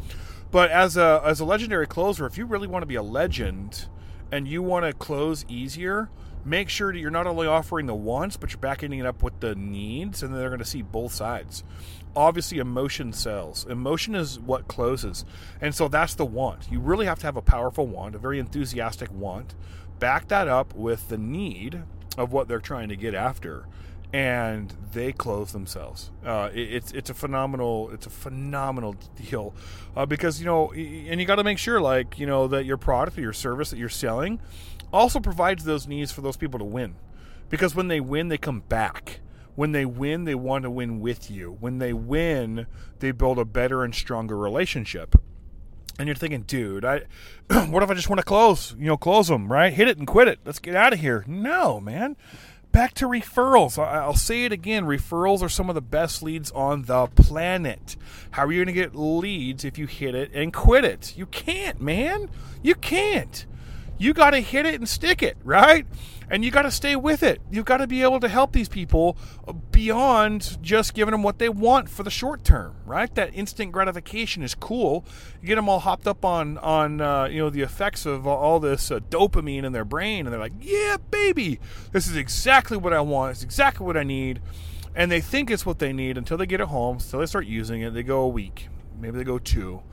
But 0.53 0.71
as 0.71 0.95
a 0.95 1.21
as 1.25 1.41
a 1.41 1.45
legendary 1.45 1.87
closer, 1.87 2.25
if 2.25 2.37
you 2.37 2.45
really 2.45 2.67
want 2.67 2.83
to 2.83 2.87
be 2.87 2.95
a 2.95 3.03
legend 3.03 3.89
and 4.31 4.47
you 4.47 4.63
want 4.63 4.85
to 4.85 4.93
close 4.93 5.45
easier, 5.49 6.09
make 6.45 6.69
sure 6.69 6.93
that 6.93 6.99
you're 6.99 7.11
not 7.11 7.27
only 7.27 7.45
offering 7.45 7.87
the 7.87 7.95
wants, 7.95 8.37
but 8.37 8.51
you're 8.51 8.59
backing 8.59 8.93
it 8.93 9.05
up 9.05 9.21
with 9.21 9.37
the 9.41 9.55
needs, 9.55 10.23
and 10.23 10.33
they're 10.33 10.49
going 10.49 10.59
to 10.59 10.65
see 10.65 10.81
both 10.81 11.13
sides 11.13 11.65
obviously 12.15 12.59
emotion 12.59 13.13
sells. 13.13 13.65
Emotion 13.65 14.15
is 14.15 14.39
what 14.39 14.67
closes. 14.67 15.25
And 15.61 15.73
so 15.73 15.87
that's 15.87 16.15
the 16.15 16.25
want. 16.25 16.71
You 16.71 16.79
really 16.79 17.05
have 17.05 17.19
to 17.19 17.25
have 17.25 17.37
a 17.37 17.41
powerful 17.41 17.87
want, 17.87 18.15
a 18.15 18.19
very 18.19 18.39
enthusiastic 18.39 19.11
want. 19.11 19.55
Back 19.99 20.27
that 20.27 20.47
up 20.47 20.75
with 20.75 21.09
the 21.09 21.17
need 21.17 21.83
of 22.17 22.31
what 22.31 22.47
they're 22.47 22.59
trying 22.59 22.89
to 22.89 22.95
get 22.95 23.15
after. 23.15 23.65
And 24.13 24.71
they 24.91 25.11
clothe 25.11 25.49
themselves. 25.49 26.11
Uh, 26.23 26.49
it, 26.53 26.73
it's 26.73 26.91
it's 26.91 27.09
a 27.09 27.15
phenomenal 27.15 27.89
it's 27.91 28.05
a 28.05 28.11
phenomenal 28.11 28.95
deal 29.15 29.55
uh, 29.95 30.05
because 30.05 30.39
you 30.39 30.45
know 30.45 30.71
and 30.71 31.19
you 31.19 31.25
got 31.25 31.37
to 31.37 31.43
make 31.43 31.57
sure 31.57 31.81
like 31.81 32.19
you 32.19 32.27
know 32.27 32.47
that 32.47 32.65
your 32.65 32.77
product 32.77 33.17
or 33.17 33.21
your 33.21 33.33
service 33.33 33.71
that 33.71 33.77
you're 33.77 33.89
selling 33.89 34.39
also 34.91 35.19
provides 35.19 35.63
those 35.63 35.87
needs 35.87 36.11
for 36.11 36.21
those 36.21 36.37
people 36.37 36.59
to 36.59 36.65
win 36.65 36.93
because 37.49 37.73
when 37.73 37.87
they 37.87 37.99
win 37.99 38.27
they 38.27 38.37
come 38.37 38.59
back 38.59 39.19
when 39.55 39.71
they 39.71 39.85
win, 39.85 40.25
they 40.25 40.35
want 40.35 40.63
to 40.63 40.71
win 40.71 40.99
with 40.99 41.29
you. 41.29 41.57
When 41.59 41.77
they 41.77 41.93
win, 41.93 42.65
they 42.99 43.11
build 43.11 43.37
a 43.37 43.45
better 43.45 43.83
and 43.83 43.93
stronger 43.93 44.37
relationship. 44.37 45.15
And 45.99 46.07
you're 46.07 46.15
thinking, 46.15 46.41
dude, 46.41 46.83
I, 46.83 47.03
what 47.67 47.83
if 47.83 47.89
I 47.89 47.93
just 47.93 48.09
want 48.09 48.19
to 48.19 48.25
close? 48.25 48.75
You 48.79 48.87
know, 48.87 48.97
close 48.97 49.27
them, 49.27 49.51
right? 49.51 49.71
Hit 49.71 49.87
it 49.87 49.97
and 49.97 50.07
quit 50.07 50.27
it. 50.27 50.39
Let's 50.43 50.59
get 50.59 50.75
out 50.75 50.93
of 50.93 50.99
here. 50.99 51.23
No, 51.27 51.79
man. 51.79 52.17
Back 52.73 52.95
to 52.95 53.05
referrals. 53.05 53.77
I'll 53.77 54.15
say 54.15 54.45
it 54.45 54.51
again. 54.51 54.85
Referrals 54.85 55.41
are 55.43 55.47
some 55.47 55.69
of 55.69 55.75
the 55.75 55.81
best 55.81 56.23
leads 56.23 56.51
on 56.51 56.81
the 56.81 57.07
planet. 57.07 57.95
How 58.31 58.45
are 58.45 58.51
you 58.51 58.65
going 58.65 58.75
to 58.75 58.81
get 58.81 58.95
leads 58.95 59.63
if 59.63 59.77
you 59.77 59.85
hit 59.85 60.15
it 60.15 60.31
and 60.33 60.51
quit 60.51 60.83
it? 60.83 61.15
You 61.15 61.27
can't, 61.27 61.79
man. 61.79 62.29
You 62.61 62.73
can't 62.75 63.45
you 63.97 64.13
got 64.13 64.31
to 64.31 64.39
hit 64.39 64.65
it 64.65 64.75
and 64.75 64.87
stick 64.87 65.23
it, 65.23 65.37
right? 65.43 65.85
And 66.33 66.43
you 66.43 66.49
got 66.49 66.63
to 66.63 66.71
stay 66.71 66.95
with 66.95 67.21
it. 67.21 67.41
You've 67.51 67.65
got 67.65 67.77
to 67.77 67.85
be 67.85 68.01
able 68.01 68.19
to 68.19 68.27
help 68.27 68.53
these 68.53 68.67
people 68.67 69.15
beyond 69.69 70.57
just 70.63 70.95
giving 70.95 71.11
them 71.11 71.21
what 71.21 71.37
they 71.37 71.47
want 71.47 71.89
for 71.89 72.01
the 72.01 72.09
short 72.09 72.43
term, 72.43 72.73
right? 72.87 73.13
That 73.13 73.35
instant 73.35 73.71
gratification 73.71 74.41
is 74.41 74.55
cool. 74.55 75.05
You 75.43 75.47
get 75.49 75.57
them 75.57 75.69
all 75.69 75.77
hopped 75.77 76.07
up 76.07 76.25
on 76.25 76.57
on 76.57 77.01
uh, 77.01 77.25
you 77.25 77.37
know 77.37 77.51
the 77.51 77.61
effects 77.61 78.07
of 78.07 78.25
all 78.25 78.59
this 78.59 78.89
uh, 78.89 78.99
dopamine 79.11 79.63
in 79.63 79.73
their 79.73 79.85
brain, 79.85 80.25
and 80.25 80.33
they're 80.33 80.39
like, 80.39 80.53
"Yeah, 80.59 80.97
baby, 81.11 81.59
this 81.91 82.07
is 82.07 82.15
exactly 82.15 82.77
what 82.77 82.93
I 82.93 83.01
want. 83.01 83.33
It's 83.33 83.43
exactly 83.43 83.85
what 83.85 83.95
I 83.95 84.03
need." 84.03 84.41
And 84.95 85.11
they 85.11 85.21
think 85.21 85.51
it's 85.51 85.67
what 85.67 85.77
they 85.77 85.93
need 85.93 86.17
until 86.17 86.37
they 86.37 86.47
get 86.47 86.61
it 86.61 86.67
home, 86.67 86.97
until 86.97 87.19
they 87.19 87.27
start 87.27 87.45
using 87.45 87.83
it. 87.83 87.93
They 87.93 88.01
go 88.01 88.21
a 88.21 88.27
week, 88.27 88.69
maybe 88.99 89.19
they 89.19 89.23
go 89.23 89.37
two, 89.37 89.83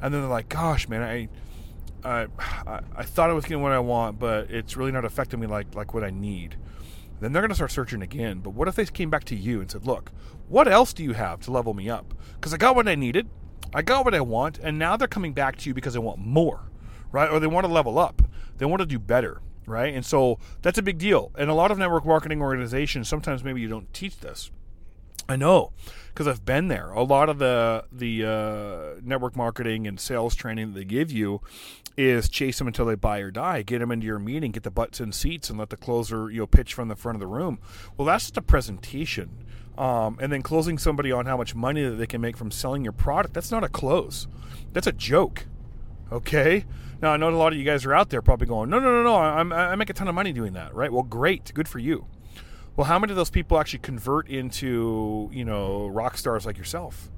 and 0.00 0.14
then 0.14 0.20
they're 0.20 0.30
like, 0.30 0.48
"Gosh, 0.48 0.88
man, 0.88 1.02
I." 1.02 1.28
I, 2.04 2.26
I, 2.96 3.02
thought 3.02 3.30
I 3.30 3.32
was 3.32 3.44
getting 3.44 3.62
what 3.62 3.72
I 3.72 3.78
want, 3.78 4.18
but 4.18 4.50
it's 4.50 4.76
really 4.76 4.92
not 4.92 5.04
affecting 5.04 5.40
me 5.40 5.46
like 5.46 5.74
like 5.74 5.94
what 5.94 6.04
I 6.04 6.10
need. 6.10 6.56
Then 7.20 7.32
they're 7.32 7.42
going 7.42 7.50
to 7.50 7.56
start 7.56 7.72
searching 7.72 8.02
again. 8.02 8.38
But 8.38 8.50
what 8.50 8.68
if 8.68 8.76
they 8.76 8.84
came 8.86 9.10
back 9.10 9.24
to 9.24 9.36
you 9.36 9.60
and 9.60 9.70
said, 9.70 9.86
"Look, 9.86 10.12
what 10.48 10.68
else 10.68 10.92
do 10.92 11.02
you 11.02 11.12
have 11.12 11.40
to 11.40 11.50
level 11.50 11.74
me 11.74 11.90
up? 11.90 12.14
Because 12.34 12.54
I 12.54 12.56
got 12.56 12.76
what 12.76 12.88
I 12.88 12.94
needed. 12.94 13.28
I 13.74 13.82
got 13.82 14.04
what 14.04 14.14
I 14.14 14.20
want, 14.20 14.58
and 14.58 14.78
now 14.78 14.96
they're 14.96 15.08
coming 15.08 15.32
back 15.32 15.56
to 15.56 15.68
you 15.68 15.74
because 15.74 15.92
they 15.92 15.98
want 15.98 16.18
more, 16.18 16.70
right? 17.12 17.30
Or 17.30 17.38
they 17.38 17.46
want 17.46 17.66
to 17.66 17.72
level 17.72 17.98
up. 17.98 18.22
They 18.56 18.64
want 18.64 18.80
to 18.80 18.86
do 18.86 18.98
better, 18.98 19.42
right? 19.66 19.92
And 19.92 20.06
so 20.06 20.38
that's 20.62 20.78
a 20.78 20.82
big 20.82 20.98
deal. 20.98 21.32
And 21.36 21.50
a 21.50 21.54
lot 21.54 21.70
of 21.70 21.78
network 21.78 22.06
marketing 22.06 22.40
organizations, 22.40 23.08
sometimes 23.08 23.44
maybe 23.44 23.60
you 23.60 23.68
don't 23.68 23.92
teach 23.92 24.20
this. 24.20 24.50
I 25.28 25.36
know 25.36 25.72
because 26.08 26.26
I've 26.26 26.44
been 26.44 26.68
there. 26.68 26.90
A 26.90 27.02
lot 27.02 27.28
of 27.28 27.38
the 27.38 27.84
the 27.92 28.24
uh, 28.24 29.00
network 29.04 29.36
marketing 29.36 29.86
and 29.86 30.00
sales 30.00 30.34
training 30.34 30.72
that 30.72 30.78
they 30.78 30.84
give 30.84 31.12
you 31.12 31.42
is 31.98 32.28
chase 32.28 32.58
them 32.58 32.66
until 32.66 32.86
they 32.86 32.94
buy 32.94 33.18
or 33.18 33.30
die. 33.30 33.62
Get 33.62 33.80
them 33.80 33.90
into 33.90 34.06
your 34.06 34.18
meeting, 34.18 34.52
get 34.52 34.62
the 34.62 34.70
butts 34.70 35.00
in 35.00 35.12
seats, 35.12 35.50
and 35.50 35.58
let 35.58 35.68
the 35.68 35.76
closer 35.76 36.30
you 36.30 36.40
know 36.40 36.46
pitch 36.46 36.72
from 36.72 36.88
the 36.88 36.96
front 36.96 37.16
of 37.16 37.20
the 37.20 37.26
room. 37.26 37.58
Well, 37.96 38.06
that's 38.06 38.24
just 38.24 38.36
a 38.38 38.42
presentation. 38.42 39.44
Um, 39.76 40.18
and 40.20 40.32
then 40.32 40.42
closing 40.42 40.76
somebody 40.76 41.12
on 41.12 41.26
how 41.26 41.36
much 41.36 41.54
money 41.54 41.84
that 41.84 41.96
they 41.96 42.06
can 42.06 42.20
make 42.20 42.36
from 42.36 42.50
selling 42.50 42.82
your 42.82 42.92
product. 42.92 43.34
That's 43.34 43.52
not 43.52 43.62
a 43.62 43.68
close. 43.68 44.26
That's 44.72 44.88
a 44.88 44.92
joke. 44.92 45.46
Okay. 46.10 46.64
Now 47.00 47.12
I 47.12 47.16
know 47.16 47.28
a 47.28 47.30
lot 47.30 47.52
of 47.52 47.58
you 47.58 47.64
guys 47.64 47.84
are 47.84 47.94
out 47.94 48.10
there 48.10 48.22
probably 48.22 48.48
going, 48.48 48.70
no, 48.70 48.80
no, 48.80 48.90
no, 48.90 49.02
no. 49.04 49.14
I, 49.14 49.70
I 49.70 49.76
make 49.76 49.88
a 49.90 49.92
ton 49.92 50.08
of 50.08 50.16
money 50.16 50.32
doing 50.32 50.54
that, 50.54 50.74
right? 50.74 50.92
Well, 50.92 51.04
great, 51.04 51.52
good 51.54 51.68
for 51.68 51.78
you. 51.78 52.06
Well, 52.78 52.86
how 52.86 53.00
many 53.00 53.10
of 53.10 53.16
those 53.16 53.28
people 53.28 53.58
actually 53.58 53.80
convert 53.80 54.28
into 54.28 55.28
you 55.32 55.44
know 55.44 55.88
rock 55.88 56.16
stars 56.16 56.46
like 56.46 56.56
yourself? 56.56 57.10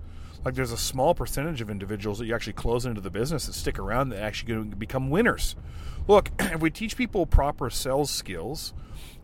Like 0.43 0.55
there's 0.55 0.73
a 0.73 0.79
small 0.79 1.15
percentage 1.15 1.61
of 1.61 1.69
individuals 1.69 2.19
that 2.19 2.25
you 2.25 2.35
actually 2.35 2.55
close 2.55 2.87
into 2.87 3.03
the 3.03 3.11
business 3.11 3.45
that 3.45 3.53
stick 3.53 3.79
around 3.79 4.09
that 4.09 4.23
actually 4.23 4.65
become 4.65 5.11
winners. 5.11 5.57
Look, 6.09 6.31
if 6.41 6.63
we 6.63 6.71
teach 6.71 6.97
people 6.97 7.27
proper 7.27 7.69
sales 7.69 8.11
skills, 8.11 8.73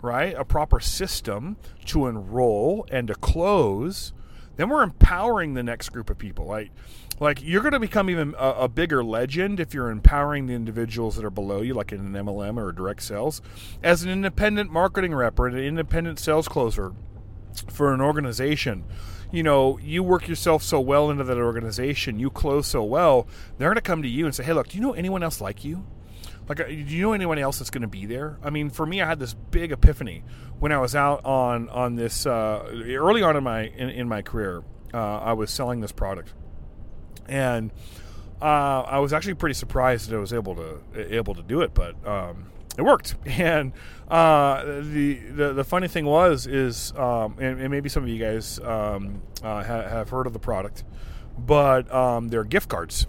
right, 0.03 0.35
a 0.37 0.45
proper 0.45 0.79
system 0.79 1.57
to 1.87 2.07
enroll 2.07 2.87
and 2.91 3.09
to 3.09 3.15
close, 3.15 4.13
then 4.57 4.69
we're 4.69 4.83
empowering 4.83 5.55
the 5.55 5.63
next 5.63 5.89
group 5.89 6.11
of 6.11 6.19
people. 6.19 6.45
Like, 6.45 6.71
like 7.21 7.43
you're 7.43 7.63
going 7.63 7.73
to 7.73 7.81
become 7.81 8.11
even 8.11 8.35
a, 8.39 8.51
a, 8.51 8.69
bigger 8.69 9.03
legend 9.03 9.59
if 9.61 9.73
you're 9.73 9.91
empowering 9.91 10.47
the 10.47 10.55
individuals 10.55 11.17
that 11.17 11.25
are 11.25 11.31
below 11.31 11.63
you, 11.63 11.75
like 11.75 11.93
in 11.93 12.01
an 12.01 12.13
MLM 12.13 12.59
or 12.59 12.73
direct 12.73 13.03
sales, 13.03 13.41
as 13.83 14.03
an 14.03 14.11
independent 14.11 14.71
marketing 14.71 15.15
rep 15.15 15.39
or 15.39 15.47
an 15.47 15.57
independent 15.57 16.19
sales 16.19 16.49
closer 16.49 16.93
for 17.71 17.95
an 17.95 18.01
organization. 18.01 18.85
You 19.33 19.43
know, 19.43 19.79
you 19.79 20.03
work 20.03 20.29
yourself 20.29 20.63
so 20.63 20.81
well 20.81 21.11
into 21.11 21.25
that 21.25 21.39
organization, 21.39 22.19
you 22.19 22.31
close 22.31 22.67
so 22.67 22.83
well, 22.85 23.27
they're 23.59 23.69
going 23.69 23.77
to 23.77 23.81
come 23.81 24.03
to 24.03 24.09
you 24.09 24.25
and 24.27 24.35
say, 24.35 24.45
"Hey, 24.45 24.53
look, 24.53 24.69
do 24.69 24.77
you 24.77 24.83
know 24.83 24.93
anyone 24.93 25.23
else 25.23 25.41
like 25.41 25.65
you?" 25.65 25.85
Like, 26.49 26.61
uh, 26.61 26.65
do 26.65 26.75
you 26.75 27.03
know 27.03 27.13
anyone 27.13 27.39
else 27.39 27.59
that's 27.59 27.71
going 27.71 27.83
to 27.83 27.89
be 27.89 28.07
there? 28.07 28.39
I 28.43 28.51
mean, 28.51 28.71
for 28.71 28.87
me, 28.87 29.03
I 29.03 29.07
had 29.07 29.19
this 29.19 29.35
big 29.35 29.73
epiphany 29.73 30.23
when 30.61 30.71
I 30.71 30.79
was 30.79 30.95
out 30.95 31.25
on 31.25 31.69
on 31.71 31.97
this 31.97 32.27
uh, 32.27 32.71
early 32.73 33.23
on 33.23 33.37
in 33.37 33.45
my 33.45 33.63
in, 33.63 33.91
in 33.91 34.09
my 34.09 34.23
career. 34.23 34.63
Uh, 34.95 35.19
I 35.19 35.33
was 35.33 35.51
selling 35.51 35.81
this 35.81 35.93
product, 35.93 36.33
and 37.29 37.71
uh, 38.41 38.83
I 38.83 38.99
was 38.99 39.13
actually 39.13 39.35
pretty 39.35 39.55
surprised 39.55 40.11
that 40.11 40.17
I 40.17 40.19
was 40.19 40.33
able 40.33 40.55
to 40.57 41.15
able 41.15 41.35
to 41.35 41.43
do 41.43 41.63
it, 41.63 41.75
but 41.75 41.95
um, 42.07 42.51
it 42.77 42.83
worked. 42.83 43.17
And 43.27 43.73
uh, 44.09 44.65
the, 44.65 45.15
the 45.15 45.53
the 45.53 45.65
funny 45.65 45.89
thing 45.89 46.07
was 46.07 46.47
is, 46.47 46.93
um, 46.97 47.37
and, 47.39 47.61
and, 47.61 47.71
maybe 47.71 47.89
some 47.89 48.05
of 48.05 48.09
you 48.09 48.19
guys 48.19 48.61
um, 48.61 49.23
uh, 49.43 49.65
ha- 49.65 49.89
have 49.89 50.11
heard 50.11 50.27
of 50.27 50.33
the 50.33 50.39
product, 50.39 50.85
but 51.37 51.93
um, 51.93 52.29
they're 52.29 52.45
gift 52.45 52.69
cards. 52.69 53.07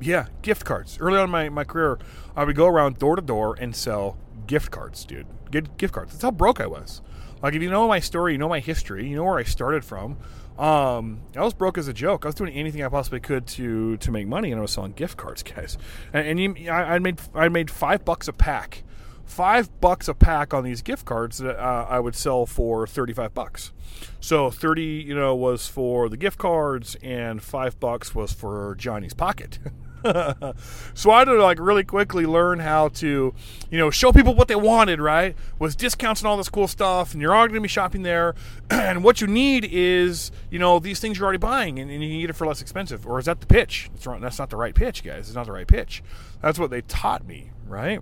Yeah, 0.00 0.26
gift 0.42 0.66
cards. 0.66 0.98
Early 1.00 1.16
on 1.18 1.24
in 1.24 1.30
my, 1.30 1.48
my 1.48 1.64
career, 1.64 1.98
I 2.36 2.44
would 2.44 2.56
go 2.56 2.66
around 2.66 2.98
door 2.98 3.16
to 3.16 3.22
door 3.22 3.56
and 3.58 3.74
sell 3.74 4.18
gift 4.46 4.70
cards, 4.70 5.06
dude. 5.06 5.26
Get 5.50 5.78
gift 5.78 5.94
cards. 5.94 6.12
That's 6.12 6.22
how 6.22 6.30
broke 6.30 6.60
I 6.60 6.66
was. 6.66 7.00
Like, 7.46 7.54
if 7.54 7.62
you 7.62 7.70
know 7.70 7.86
my 7.86 8.00
story, 8.00 8.32
you 8.32 8.38
know 8.38 8.48
my 8.48 8.58
history, 8.58 9.08
you 9.08 9.14
know 9.14 9.22
where 9.22 9.38
I 9.38 9.44
started 9.44 9.84
from. 9.84 10.16
Um, 10.58 11.20
I 11.36 11.44
was 11.44 11.54
broke 11.54 11.78
as 11.78 11.86
a 11.86 11.92
joke. 11.92 12.24
I 12.24 12.28
was 12.28 12.34
doing 12.34 12.52
anything 12.52 12.82
I 12.82 12.88
possibly 12.88 13.20
could 13.20 13.46
to 13.46 13.96
to 13.98 14.10
make 14.10 14.26
money, 14.26 14.50
and 14.50 14.58
I 14.58 14.62
was 14.62 14.72
selling 14.72 14.90
gift 14.90 15.16
cards, 15.16 15.42
guys. 15.54 15.78
And, 16.12 16.26
and 16.26 16.40
you, 16.40 16.68
I, 16.68 16.96
I, 16.96 16.98
made 16.98 17.20
I 17.36 17.48
made 17.48 17.70
five 17.70 18.04
bucks 18.04 18.26
a 18.26 18.32
pack, 18.32 18.82
five 19.24 19.80
bucks 19.80 20.08
a 20.08 20.14
pack 20.14 20.54
on 20.54 20.64
these 20.64 20.82
gift 20.82 21.04
cards 21.04 21.38
that 21.38 21.56
uh, 21.56 21.86
I 21.88 22.00
would 22.00 22.16
sell 22.16 22.46
for 22.46 22.84
thirty 22.84 23.12
five 23.12 23.32
bucks. 23.32 23.70
So 24.18 24.50
thirty, 24.50 25.04
you 25.06 25.14
know, 25.14 25.36
was 25.36 25.68
for 25.68 26.08
the 26.08 26.16
gift 26.16 26.38
cards, 26.38 26.96
and 27.00 27.40
five 27.40 27.78
bucks 27.78 28.12
was 28.12 28.32
for 28.32 28.74
Johnny's 28.76 29.14
pocket. 29.14 29.60
so 30.94 31.10
I 31.10 31.20
had 31.20 31.24
to 31.24 31.42
like 31.42 31.58
really 31.58 31.84
quickly 31.84 32.26
learn 32.26 32.58
how 32.58 32.88
to, 32.88 33.34
you 33.70 33.78
know, 33.78 33.90
show 33.90 34.12
people 34.12 34.34
what 34.34 34.48
they 34.48 34.56
wanted, 34.56 35.00
right? 35.00 35.34
Was 35.58 35.74
discounts 35.74 36.20
and 36.20 36.28
all 36.28 36.36
this 36.36 36.48
cool 36.48 36.68
stuff, 36.68 37.12
and 37.12 37.22
you're 37.22 37.34
all 37.34 37.46
gonna 37.48 37.60
be 37.60 37.68
shopping 37.68 38.02
there. 38.02 38.34
and 38.70 39.02
what 39.02 39.20
you 39.20 39.26
need 39.26 39.64
is, 39.64 40.30
you 40.50 40.58
know, 40.58 40.78
these 40.78 41.00
things 41.00 41.18
you're 41.18 41.24
already 41.24 41.38
buying, 41.38 41.78
and, 41.78 41.90
and 41.90 42.02
you 42.02 42.10
can 42.10 42.20
get 42.20 42.30
it 42.30 42.34
for 42.34 42.46
less 42.46 42.60
expensive. 42.60 43.06
Or 43.06 43.18
is 43.18 43.26
that 43.26 43.40
the 43.40 43.46
pitch? 43.46 43.90
That's, 43.92 44.06
wrong. 44.06 44.20
That's 44.20 44.38
not 44.38 44.50
the 44.50 44.56
right 44.56 44.74
pitch, 44.74 45.02
guys. 45.02 45.28
It's 45.28 45.36
not 45.36 45.46
the 45.46 45.52
right 45.52 45.66
pitch. 45.66 46.02
That's 46.42 46.58
what 46.58 46.70
they 46.70 46.82
taught 46.82 47.26
me, 47.26 47.50
right? 47.66 48.00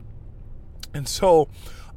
And 0.93 1.09
so 1.09 1.49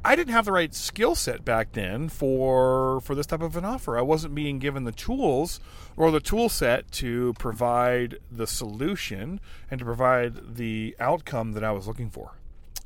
I 0.04 0.16
didn't 0.16 0.34
have 0.34 0.46
the 0.46 0.51
right 0.51 0.74
skill 0.74 1.16
set 1.16 1.44
back 1.44 1.74
then 1.74 2.10
for 2.10 3.01
for 3.01 3.16
this 3.16 3.25
type 3.25 3.42
of 3.42 3.58
an 3.58 3.66
offer. 3.66 3.98
I 3.98 4.01
wasn't 4.01 4.36
being 4.36 4.60
given 4.60 4.84
the 4.84 4.92
tools 4.92 5.60
or 5.96 6.12
the 6.12 6.20
tool 6.20 6.50
set 6.50 6.92
to 6.94 7.34
provide 7.39 8.18
the 8.32 8.48
solution 8.48 9.39
and 9.70 9.80
to 9.80 9.86
provide 9.86 10.56
the 10.56 10.96
outcome 11.00 11.54
that 11.54 11.63
I 11.63 11.72
was 11.72 11.88
looking 11.88 12.10
for. 12.10 12.34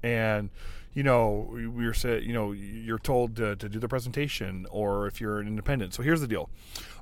And 0.02 0.50
you 0.94 1.04
know, 1.04 1.50
we 1.52 1.68
were 1.68 1.94
said, 1.94 2.24
you 2.24 2.34
know, 2.34 2.52
you're 2.52 3.00
told 3.00 3.38
to, 3.38 3.56
to, 3.56 3.70
do 3.70 3.80
the 3.80 3.88
presentation, 3.88 4.66
or 4.70 5.08
if 5.08 5.22
you're 5.22 5.40
an 5.40 5.48
independent. 5.48 5.94
So 5.94 6.04
here's 6.04 6.20
the 6.20 6.28
deal: 6.28 6.50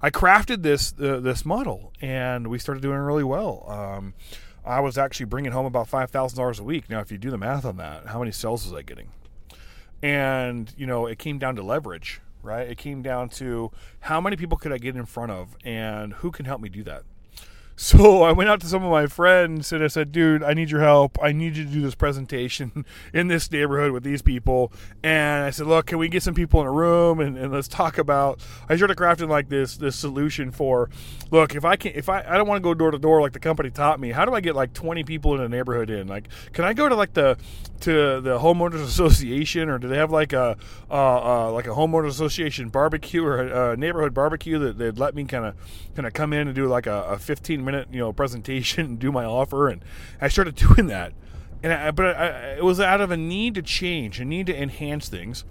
I 0.01 0.11
crafted 0.11 0.61
this 0.61 0.93
uh, 0.99 1.19
this 1.19 1.43
model, 1.43 1.91
and 2.01 2.47
we 2.47 2.59
started 2.59 2.81
doing 2.81 2.99
really 2.99 3.23
well. 3.23 3.65
Um, 3.67 4.13
I 4.63 4.79
was 4.81 4.97
actually 4.97 5.25
bringing 5.25 5.53
home 5.53 5.65
about 5.65 5.87
five 5.87 6.11
thousand 6.11 6.37
dollars 6.37 6.59
a 6.59 6.63
week. 6.63 6.89
Now, 6.89 6.99
if 6.99 7.11
you 7.11 7.17
do 7.17 7.31
the 7.31 7.37
math 7.37 7.65
on 7.65 7.77
that, 7.77 8.07
how 8.07 8.19
many 8.19 8.31
sales 8.31 8.63
was 8.65 8.73
I 8.73 8.83
getting? 8.83 9.09
And 10.01 10.73
you 10.77 10.85
know 10.85 11.05
it 11.05 11.19
came 11.19 11.37
down 11.37 11.55
to 11.55 11.63
leverage 11.63 12.21
right? 12.41 12.69
It 12.69 12.77
came 12.77 13.01
down 13.01 13.29
to 13.31 13.71
how 13.99 14.21
many 14.21 14.35
people 14.35 14.57
could 14.57 14.71
i 14.71 14.77
get 14.77 14.95
in 14.95 15.05
front 15.05 15.31
of 15.31 15.57
and 15.63 16.13
who 16.13 16.31
can 16.31 16.45
help 16.45 16.61
me 16.61 16.69
do 16.69 16.83
that 16.83 17.03
so 17.81 18.23
I 18.23 18.33
went 18.33 18.49
out 18.49 18.59
to 18.59 18.67
some 18.67 18.83
of 18.83 18.91
my 18.91 19.07
friends 19.07 19.71
and 19.71 19.81
I 19.81 19.87
said, 19.87 20.11
dude, 20.11 20.43
I 20.43 20.53
need 20.53 20.69
your 20.69 20.81
help. 20.81 21.17
I 21.21 21.31
need 21.31 21.55
you 21.55 21.63
to 21.63 21.71
do 21.71 21.81
this 21.81 21.95
presentation 21.95 22.83
in 23.13 23.29
this 23.29 23.49
neighborhood 23.49 23.93
with 23.93 24.03
these 24.03 24.21
people. 24.21 24.73
And 25.01 25.45
I 25.45 25.49
said, 25.49 25.65
look, 25.65 25.85
can 25.85 25.97
we 25.97 26.09
get 26.09 26.21
some 26.21 26.33
people 26.33 26.59
in 26.59 26.67
a 26.67 26.71
room 26.73 27.21
and, 27.21 27.37
and 27.37 27.53
let's 27.53 27.69
talk 27.69 27.97
about 27.97 28.41
I 28.67 28.75
started 28.75 28.97
crafting 28.97 29.29
like 29.29 29.47
this 29.47 29.77
this 29.77 29.95
solution 29.95 30.51
for 30.51 30.89
look, 31.31 31.55
if 31.55 31.63
I 31.63 31.77
can 31.77 31.93
if 31.95 32.09
I, 32.09 32.21
I 32.27 32.35
don't 32.35 32.49
want 32.49 32.57
to 32.57 32.63
go 32.63 32.73
door 32.73 32.91
to 32.91 32.99
door 32.99 33.21
like 33.21 33.31
the 33.31 33.39
company 33.39 33.69
taught 33.69 33.97
me, 34.01 34.11
how 34.11 34.25
do 34.25 34.33
I 34.33 34.41
get 34.41 34.55
like 34.55 34.73
twenty 34.73 35.05
people 35.05 35.33
in 35.35 35.39
a 35.39 35.47
neighborhood 35.47 35.89
in? 35.89 36.07
Like 36.07 36.27
can 36.51 36.65
I 36.65 36.73
go 36.73 36.89
to 36.89 36.95
like 36.95 37.13
the 37.13 37.37
to 37.81 38.19
the 38.19 38.39
homeowners 38.39 38.83
association 38.83 39.69
or 39.69 39.79
do 39.79 39.87
they 39.87 39.95
have 39.95 40.11
like 40.11 40.33
a 40.33 40.57
uh, 40.91 41.47
uh, 41.47 41.51
like 41.53 41.65
a 41.65 41.71
homeowners 41.71 42.09
association 42.09 42.67
barbecue 42.67 43.23
or 43.23 43.47
a, 43.47 43.71
a 43.71 43.77
neighborhood 43.77 44.13
barbecue 44.13 44.59
that 44.59 44.77
they'd 44.77 44.99
let 44.99 45.15
me 45.15 45.23
kind 45.23 45.45
of 45.45 45.55
kind 45.95 46.05
of 46.05 46.13
come 46.13 46.33
in 46.33 46.47
and 46.47 46.55
do 46.55 46.67
like 46.67 46.87
a, 46.87 47.03
a 47.03 47.17
15 47.17 47.63
minute 47.71 47.87
you 47.91 47.99
know 47.99 48.13
presentation 48.23 48.85
and 48.85 48.99
do 48.99 49.11
my 49.11 49.25
offer, 49.25 49.67
and 49.67 49.83
I 50.21 50.27
started 50.27 50.55
doing 50.55 50.87
that. 50.87 51.13
And 51.61 51.73
I, 51.73 51.91
but 51.91 52.15
I, 52.15 52.27
it 52.53 52.63
was 52.63 52.79
out 52.79 53.01
of 53.01 53.11
a 53.11 53.17
need 53.17 53.55
to 53.55 53.61
change, 53.61 54.19
a 54.19 54.25
need 54.25 54.45
to 54.47 54.55
enhance 54.55 55.09
things 55.09 55.43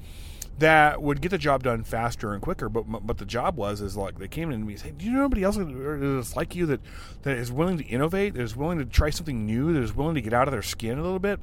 that 0.58 1.00
would 1.00 1.20
get 1.20 1.30
the 1.30 1.38
job 1.38 1.62
done 1.62 1.84
faster 1.84 2.32
and 2.32 2.42
quicker. 2.42 2.68
But 2.68 3.06
but 3.06 3.18
the 3.18 3.24
job 3.24 3.56
was 3.56 3.80
is 3.80 3.96
like 3.96 4.18
they 4.18 4.28
came 4.28 4.50
in 4.50 4.60
to 4.60 4.66
me 4.66 4.74
and 4.74 4.82
said, 4.82 4.98
"Do 4.98 5.04
you 5.04 5.12
know 5.12 5.20
anybody 5.20 5.44
else 5.44 5.56
that's 5.58 6.36
like 6.36 6.54
you 6.54 6.66
that 6.66 6.80
that 7.22 7.36
is 7.36 7.52
willing 7.52 7.78
to 7.78 7.84
innovate, 7.84 8.34
that 8.34 8.42
is 8.42 8.56
willing 8.56 8.78
to 8.78 8.84
try 8.84 9.10
something 9.10 9.46
new, 9.46 9.72
that 9.72 9.82
is 9.82 9.94
willing 9.94 10.14
to 10.14 10.20
get 10.20 10.32
out 10.32 10.48
of 10.48 10.52
their 10.52 10.62
skin 10.62 10.98
a 10.98 11.02
little 11.02 11.18
bit?" 11.18 11.40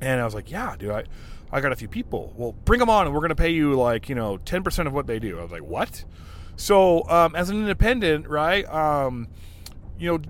And 0.00 0.20
I 0.20 0.24
was 0.24 0.34
like, 0.34 0.50
"Yeah, 0.50 0.76
dude, 0.78 0.90
I." 0.90 1.04
I 1.52 1.60
got 1.60 1.72
a 1.72 1.76
few 1.76 1.88
people. 1.88 2.32
Well, 2.36 2.52
bring 2.52 2.78
them 2.78 2.88
on, 2.88 3.06
and 3.06 3.12
we're 3.12 3.22
going 3.22 3.30
to 3.30 3.34
pay 3.34 3.50
you 3.50 3.74
like 3.74 4.08
you 4.08 4.14
know 4.14 4.36
ten 4.38 4.62
percent 4.62 4.86
of 4.86 4.94
what 4.94 5.08
they 5.08 5.18
do. 5.18 5.40
I 5.40 5.42
was 5.42 5.50
like, 5.50 5.64
what? 5.64 6.04
So 6.54 7.08
um, 7.08 7.34
as 7.34 7.50
an 7.50 7.56
independent, 7.56 8.28
right? 8.28 8.64
Um, 8.72 9.26
you 10.00 10.10
know, 10.10 10.20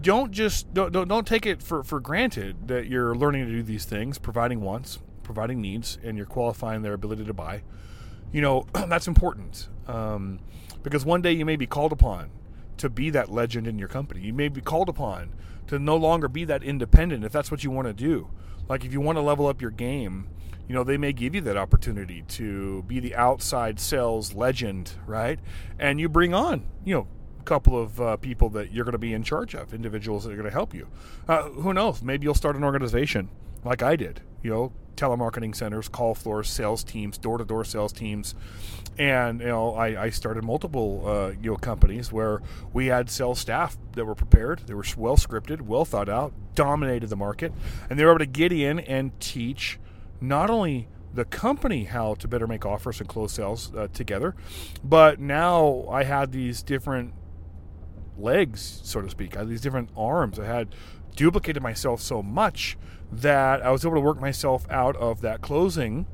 don't 0.00 0.32
just 0.32 0.72
don't, 0.72 0.90
don't, 0.92 1.06
don't 1.06 1.26
take 1.26 1.46
it 1.46 1.62
for, 1.62 1.84
for 1.84 2.00
granted 2.00 2.68
that 2.68 2.86
you're 2.86 3.14
learning 3.14 3.46
to 3.46 3.52
do 3.52 3.62
these 3.62 3.84
things, 3.84 4.18
providing 4.18 4.62
wants, 4.62 4.98
providing 5.22 5.60
needs, 5.60 5.98
and 6.02 6.16
you're 6.16 6.26
qualifying 6.26 6.82
their 6.82 6.94
ability 6.94 7.24
to 7.26 7.34
buy. 7.34 7.62
You 8.32 8.40
know, 8.40 8.66
that's 8.72 9.06
important 9.06 9.68
um, 9.86 10.40
because 10.82 11.04
one 11.04 11.20
day 11.20 11.32
you 11.32 11.44
may 11.44 11.56
be 11.56 11.66
called 11.66 11.92
upon 11.92 12.30
to 12.78 12.88
be 12.88 13.10
that 13.10 13.30
legend 13.30 13.66
in 13.66 13.78
your 13.78 13.88
company. 13.88 14.22
You 14.22 14.32
may 14.32 14.48
be 14.48 14.62
called 14.62 14.88
upon 14.88 15.34
to 15.66 15.78
no 15.78 15.96
longer 15.96 16.28
be 16.28 16.44
that 16.44 16.62
independent 16.62 17.24
if 17.24 17.32
that's 17.32 17.50
what 17.50 17.62
you 17.62 17.70
want 17.70 17.86
to 17.86 17.92
do. 17.92 18.30
Like 18.68 18.84
if 18.84 18.92
you 18.92 19.00
want 19.00 19.16
to 19.16 19.22
level 19.22 19.46
up 19.46 19.60
your 19.60 19.70
game, 19.70 20.28
you 20.68 20.74
know, 20.74 20.84
they 20.84 20.96
may 20.96 21.12
give 21.12 21.34
you 21.34 21.40
that 21.42 21.56
opportunity 21.56 22.22
to 22.28 22.82
be 22.84 23.00
the 23.00 23.14
outside 23.14 23.80
sales 23.80 24.34
legend, 24.34 24.92
right? 25.06 25.38
And 25.78 26.00
you 26.00 26.08
bring 26.08 26.34
on, 26.34 26.66
you 26.84 26.94
know, 26.94 27.08
couple 27.48 27.80
of 27.80 27.98
uh, 27.98 28.16
people 28.18 28.50
that 28.50 28.72
you're 28.72 28.84
going 28.84 28.92
to 28.92 28.98
be 28.98 29.14
in 29.14 29.22
charge 29.22 29.54
of, 29.54 29.72
individuals 29.72 30.24
that 30.24 30.32
are 30.32 30.36
going 30.36 30.44
to 30.44 30.52
help 30.52 30.74
you. 30.74 30.86
Uh, 31.26 31.44
who 31.44 31.72
knows? 31.72 32.02
Maybe 32.02 32.24
you'll 32.24 32.34
start 32.34 32.56
an 32.56 32.62
organization 32.62 33.30
like 33.64 33.82
I 33.82 33.96
did. 33.96 34.20
You 34.42 34.50
know, 34.50 34.72
telemarketing 34.96 35.56
centers, 35.56 35.88
call 35.88 36.14
floors, 36.14 36.50
sales 36.50 36.84
teams, 36.84 37.16
door 37.16 37.38
to 37.38 37.44
door 37.46 37.64
sales 37.64 37.92
teams, 37.92 38.34
and 38.98 39.40
you 39.40 39.46
know 39.46 39.74
I, 39.74 40.04
I 40.04 40.10
started 40.10 40.44
multiple 40.44 41.02
uh, 41.06 41.28
you 41.40 41.52
know 41.52 41.56
companies 41.56 42.12
where 42.12 42.42
we 42.74 42.86
had 42.86 43.08
sales 43.08 43.38
staff 43.38 43.78
that 43.92 44.04
were 44.04 44.14
prepared, 44.14 44.60
they 44.66 44.74
were 44.74 44.84
well 44.98 45.16
scripted, 45.16 45.62
well 45.62 45.86
thought 45.86 46.10
out, 46.10 46.34
dominated 46.54 47.08
the 47.08 47.16
market, 47.16 47.52
and 47.88 47.98
they 47.98 48.04
were 48.04 48.10
able 48.10 48.18
to 48.18 48.26
get 48.26 48.52
in 48.52 48.78
and 48.80 49.18
teach 49.20 49.78
not 50.20 50.50
only 50.50 50.88
the 51.14 51.24
company 51.24 51.84
how 51.84 52.14
to 52.14 52.28
better 52.28 52.46
make 52.46 52.66
offers 52.66 53.00
and 53.00 53.08
close 53.08 53.32
sales 53.32 53.74
uh, 53.74 53.88
together, 53.94 54.34
but 54.84 55.18
now 55.18 55.86
I 55.90 56.04
had 56.04 56.32
these 56.32 56.62
different 56.62 57.14
legs, 58.18 58.80
so 58.84 59.00
to 59.00 59.10
speak. 59.10 59.36
I 59.36 59.40
had 59.40 59.48
these 59.48 59.60
different 59.60 59.90
arms. 59.96 60.38
I 60.38 60.46
had 60.46 60.74
duplicated 61.16 61.62
myself 61.62 62.00
so 62.00 62.22
much 62.22 62.76
that 63.10 63.62
I 63.62 63.70
was 63.70 63.84
able 63.84 63.96
to 63.96 64.00
work 64.00 64.20
myself 64.20 64.66
out 64.70 64.96
of 64.96 65.20
that 65.22 65.40
closing 65.40 66.06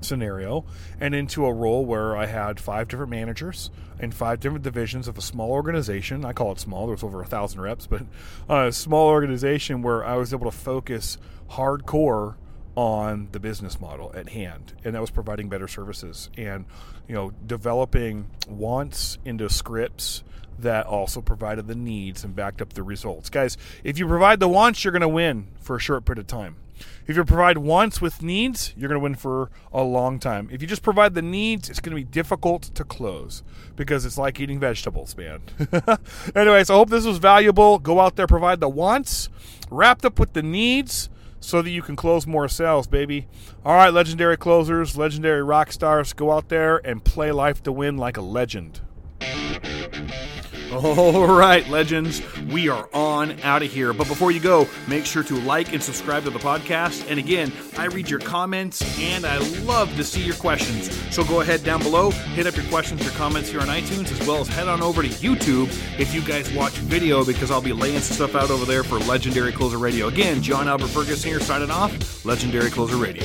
scenario 0.00 0.64
and 1.00 1.14
into 1.14 1.44
a 1.44 1.52
role 1.52 1.84
where 1.84 2.16
I 2.16 2.26
had 2.26 2.60
five 2.60 2.88
different 2.88 3.10
managers 3.10 3.70
in 3.98 4.12
five 4.12 4.40
different 4.40 4.62
divisions 4.62 5.08
of 5.08 5.18
a 5.18 5.20
small 5.20 5.50
organization. 5.50 6.24
I 6.24 6.32
call 6.32 6.52
it 6.52 6.60
small, 6.60 6.86
there 6.86 6.94
was 6.94 7.02
over 7.02 7.20
a 7.22 7.26
thousand 7.26 7.60
reps, 7.60 7.86
but 7.86 8.02
a 8.48 8.72
small 8.72 9.08
organization 9.08 9.82
where 9.82 10.04
I 10.04 10.16
was 10.16 10.32
able 10.32 10.50
to 10.50 10.56
focus 10.56 11.18
hardcore 11.50 12.36
on 12.78 13.26
the 13.32 13.40
business 13.40 13.80
model 13.80 14.12
at 14.14 14.28
hand 14.28 14.72
and 14.84 14.94
that 14.94 15.00
was 15.00 15.10
providing 15.10 15.48
better 15.48 15.66
services 15.66 16.30
and 16.36 16.64
you 17.08 17.14
know 17.14 17.32
developing 17.44 18.30
wants 18.46 19.18
into 19.24 19.50
scripts 19.50 20.22
that 20.60 20.86
also 20.86 21.20
provided 21.20 21.66
the 21.66 21.74
needs 21.74 22.22
and 22.22 22.36
backed 22.36 22.62
up 22.62 22.74
the 22.74 22.82
results. 22.84 23.30
Guys, 23.30 23.56
if 23.82 23.98
you 23.98 24.06
provide 24.06 24.38
the 24.38 24.48
wants, 24.48 24.84
you're 24.84 24.92
going 24.92 25.02
to 25.02 25.08
win 25.08 25.48
for 25.60 25.74
a 25.74 25.80
short 25.80 26.04
period 26.04 26.20
of 26.20 26.28
time. 26.28 26.54
If 27.08 27.16
you 27.16 27.24
provide 27.24 27.58
wants 27.58 28.00
with 28.00 28.22
needs, 28.22 28.72
you're 28.76 28.88
going 28.88 29.00
to 29.00 29.02
win 29.02 29.16
for 29.16 29.50
a 29.72 29.82
long 29.82 30.20
time. 30.20 30.48
If 30.52 30.62
you 30.62 30.68
just 30.68 30.82
provide 30.82 31.14
the 31.14 31.22
needs, 31.22 31.68
it's 31.68 31.80
going 31.80 31.96
to 31.96 32.00
be 32.00 32.08
difficult 32.08 32.62
to 32.62 32.84
close 32.84 33.42
because 33.74 34.04
it's 34.04 34.18
like 34.18 34.38
eating 34.38 34.60
vegetables, 34.60 35.16
man. 35.16 35.42
Anyways, 36.36 36.70
I 36.70 36.74
hope 36.74 36.90
this 36.90 37.06
was 37.06 37.18
valuable. 37.18 37.80
Go 37.80 37.98
out 37.98 38.14
there, 38.14 38.28
provide 38.28 38.60
the 38.60 38.68
wants, 38.68 39.28
wrapped 39.68 40.04
up 40.04 40.20
with 40.20 40.32
the 40.32 40.42
needs 40.42 41.08
so 41.40 41.62
that 41.62 41.70
you 41.70 41.82
can 41.82 41.96
close 41.96 42.26
more 42.26 42.48
sales, 42.48 42.86
baby. 42.86 43.26
All 43.64 43.74
right, 43.74 43.92
legendary 43.92 44.36
closers, 44.36 44.96
legendary 44.96 45.42
rock 45.42 45.72
stars, 45.72 46.12
go 46.12 46.32
out 46.32 46.48
there 46.48 46.78
and 46.86 47.04
play 47.04 47.32
life 47.32 47.62
to 47.64 47.72
win 47.72 47.96
like 47.96 48.16
a 48.16 48.22
legend. 48.22 48.80
All 50.70 51.26
right, 51.26 51.66
legends, 51.68 52.20
we 52.52 52.68
are 52.68 52.88
on 52.92 53.40
out 53.40 53.62
of 53.62 53.72
here. 53.72 53.94
But 53.94 54.06
before 54.06 54.30
you 54.30 54.40
go, 54.40 54.68
make 54.86 55.06
sure 55.06 55.22
to 55.22 55.34
like 55.40 55.72
and 55.72 55.82
subscribe 55.82 56.24
to 56.24 56.30
the 56.30 56.38
podcast. 56.38 57.10
And 57.10 57.18
again, 57.18 57.52
I 57.78 57.86
read 57.86 58.10
your 58.10 58.20
comments 58.20 58.82
and 59.00 59.24
I 59.24 59.38
love 59.62 59.94
to 59.96 60.04
see 60.04 60.22
your 60.22 60.34
questions. 60.34 60.90
So 61.14 61.24
go 61.24 61.40
ahead 61.40 61.64
down 61.64 61.82
below, 61.82 62.10
hit 62.10 62.46
up 62.46 62.54
your 62.54 62.66
questions 62.66 63.06
or 63.06 63.10
comments 63.12 63.48
here 63.48 63.60
on 63.60 63.68
iTunes, 63.68 64.12
as 64.12 64.26
well 64.26 64.42
as 64.42 64.48
head 64.48 64.68
on 64.68 64.82
over 64.82 65.02
to 65.02 65.08
YouTube 65.08 65.68
if 65.98 66.14
you 66.14 66.20
guys 66.20 66.52
watch 66.52 66.74
video, 66.74 67.24
because 67.24 67.50
I'll 67.50 67.62
be 67.62 67.72
laying 67.72 68.00
some 68.00 68.16
stuff 68.16 68.34
out 68.34 68.50
over 68.50 68.66
there 68.66 68.84
for 68.84 68.98
Legendary 68.98 69.52
Closer 69.52 69.78
Radio. 69.78 70.08
Again, 70.08 70.42
John 70.42 70.68
Albert 70.68 70.88
Ferguson 70.88 71.30
here 71.30 71.40
signing 71.40 71.70
off, 71.70 72.24
Legendary 72.26 72.70
Closer 72.70 72.96
Radio. 72.96 73.24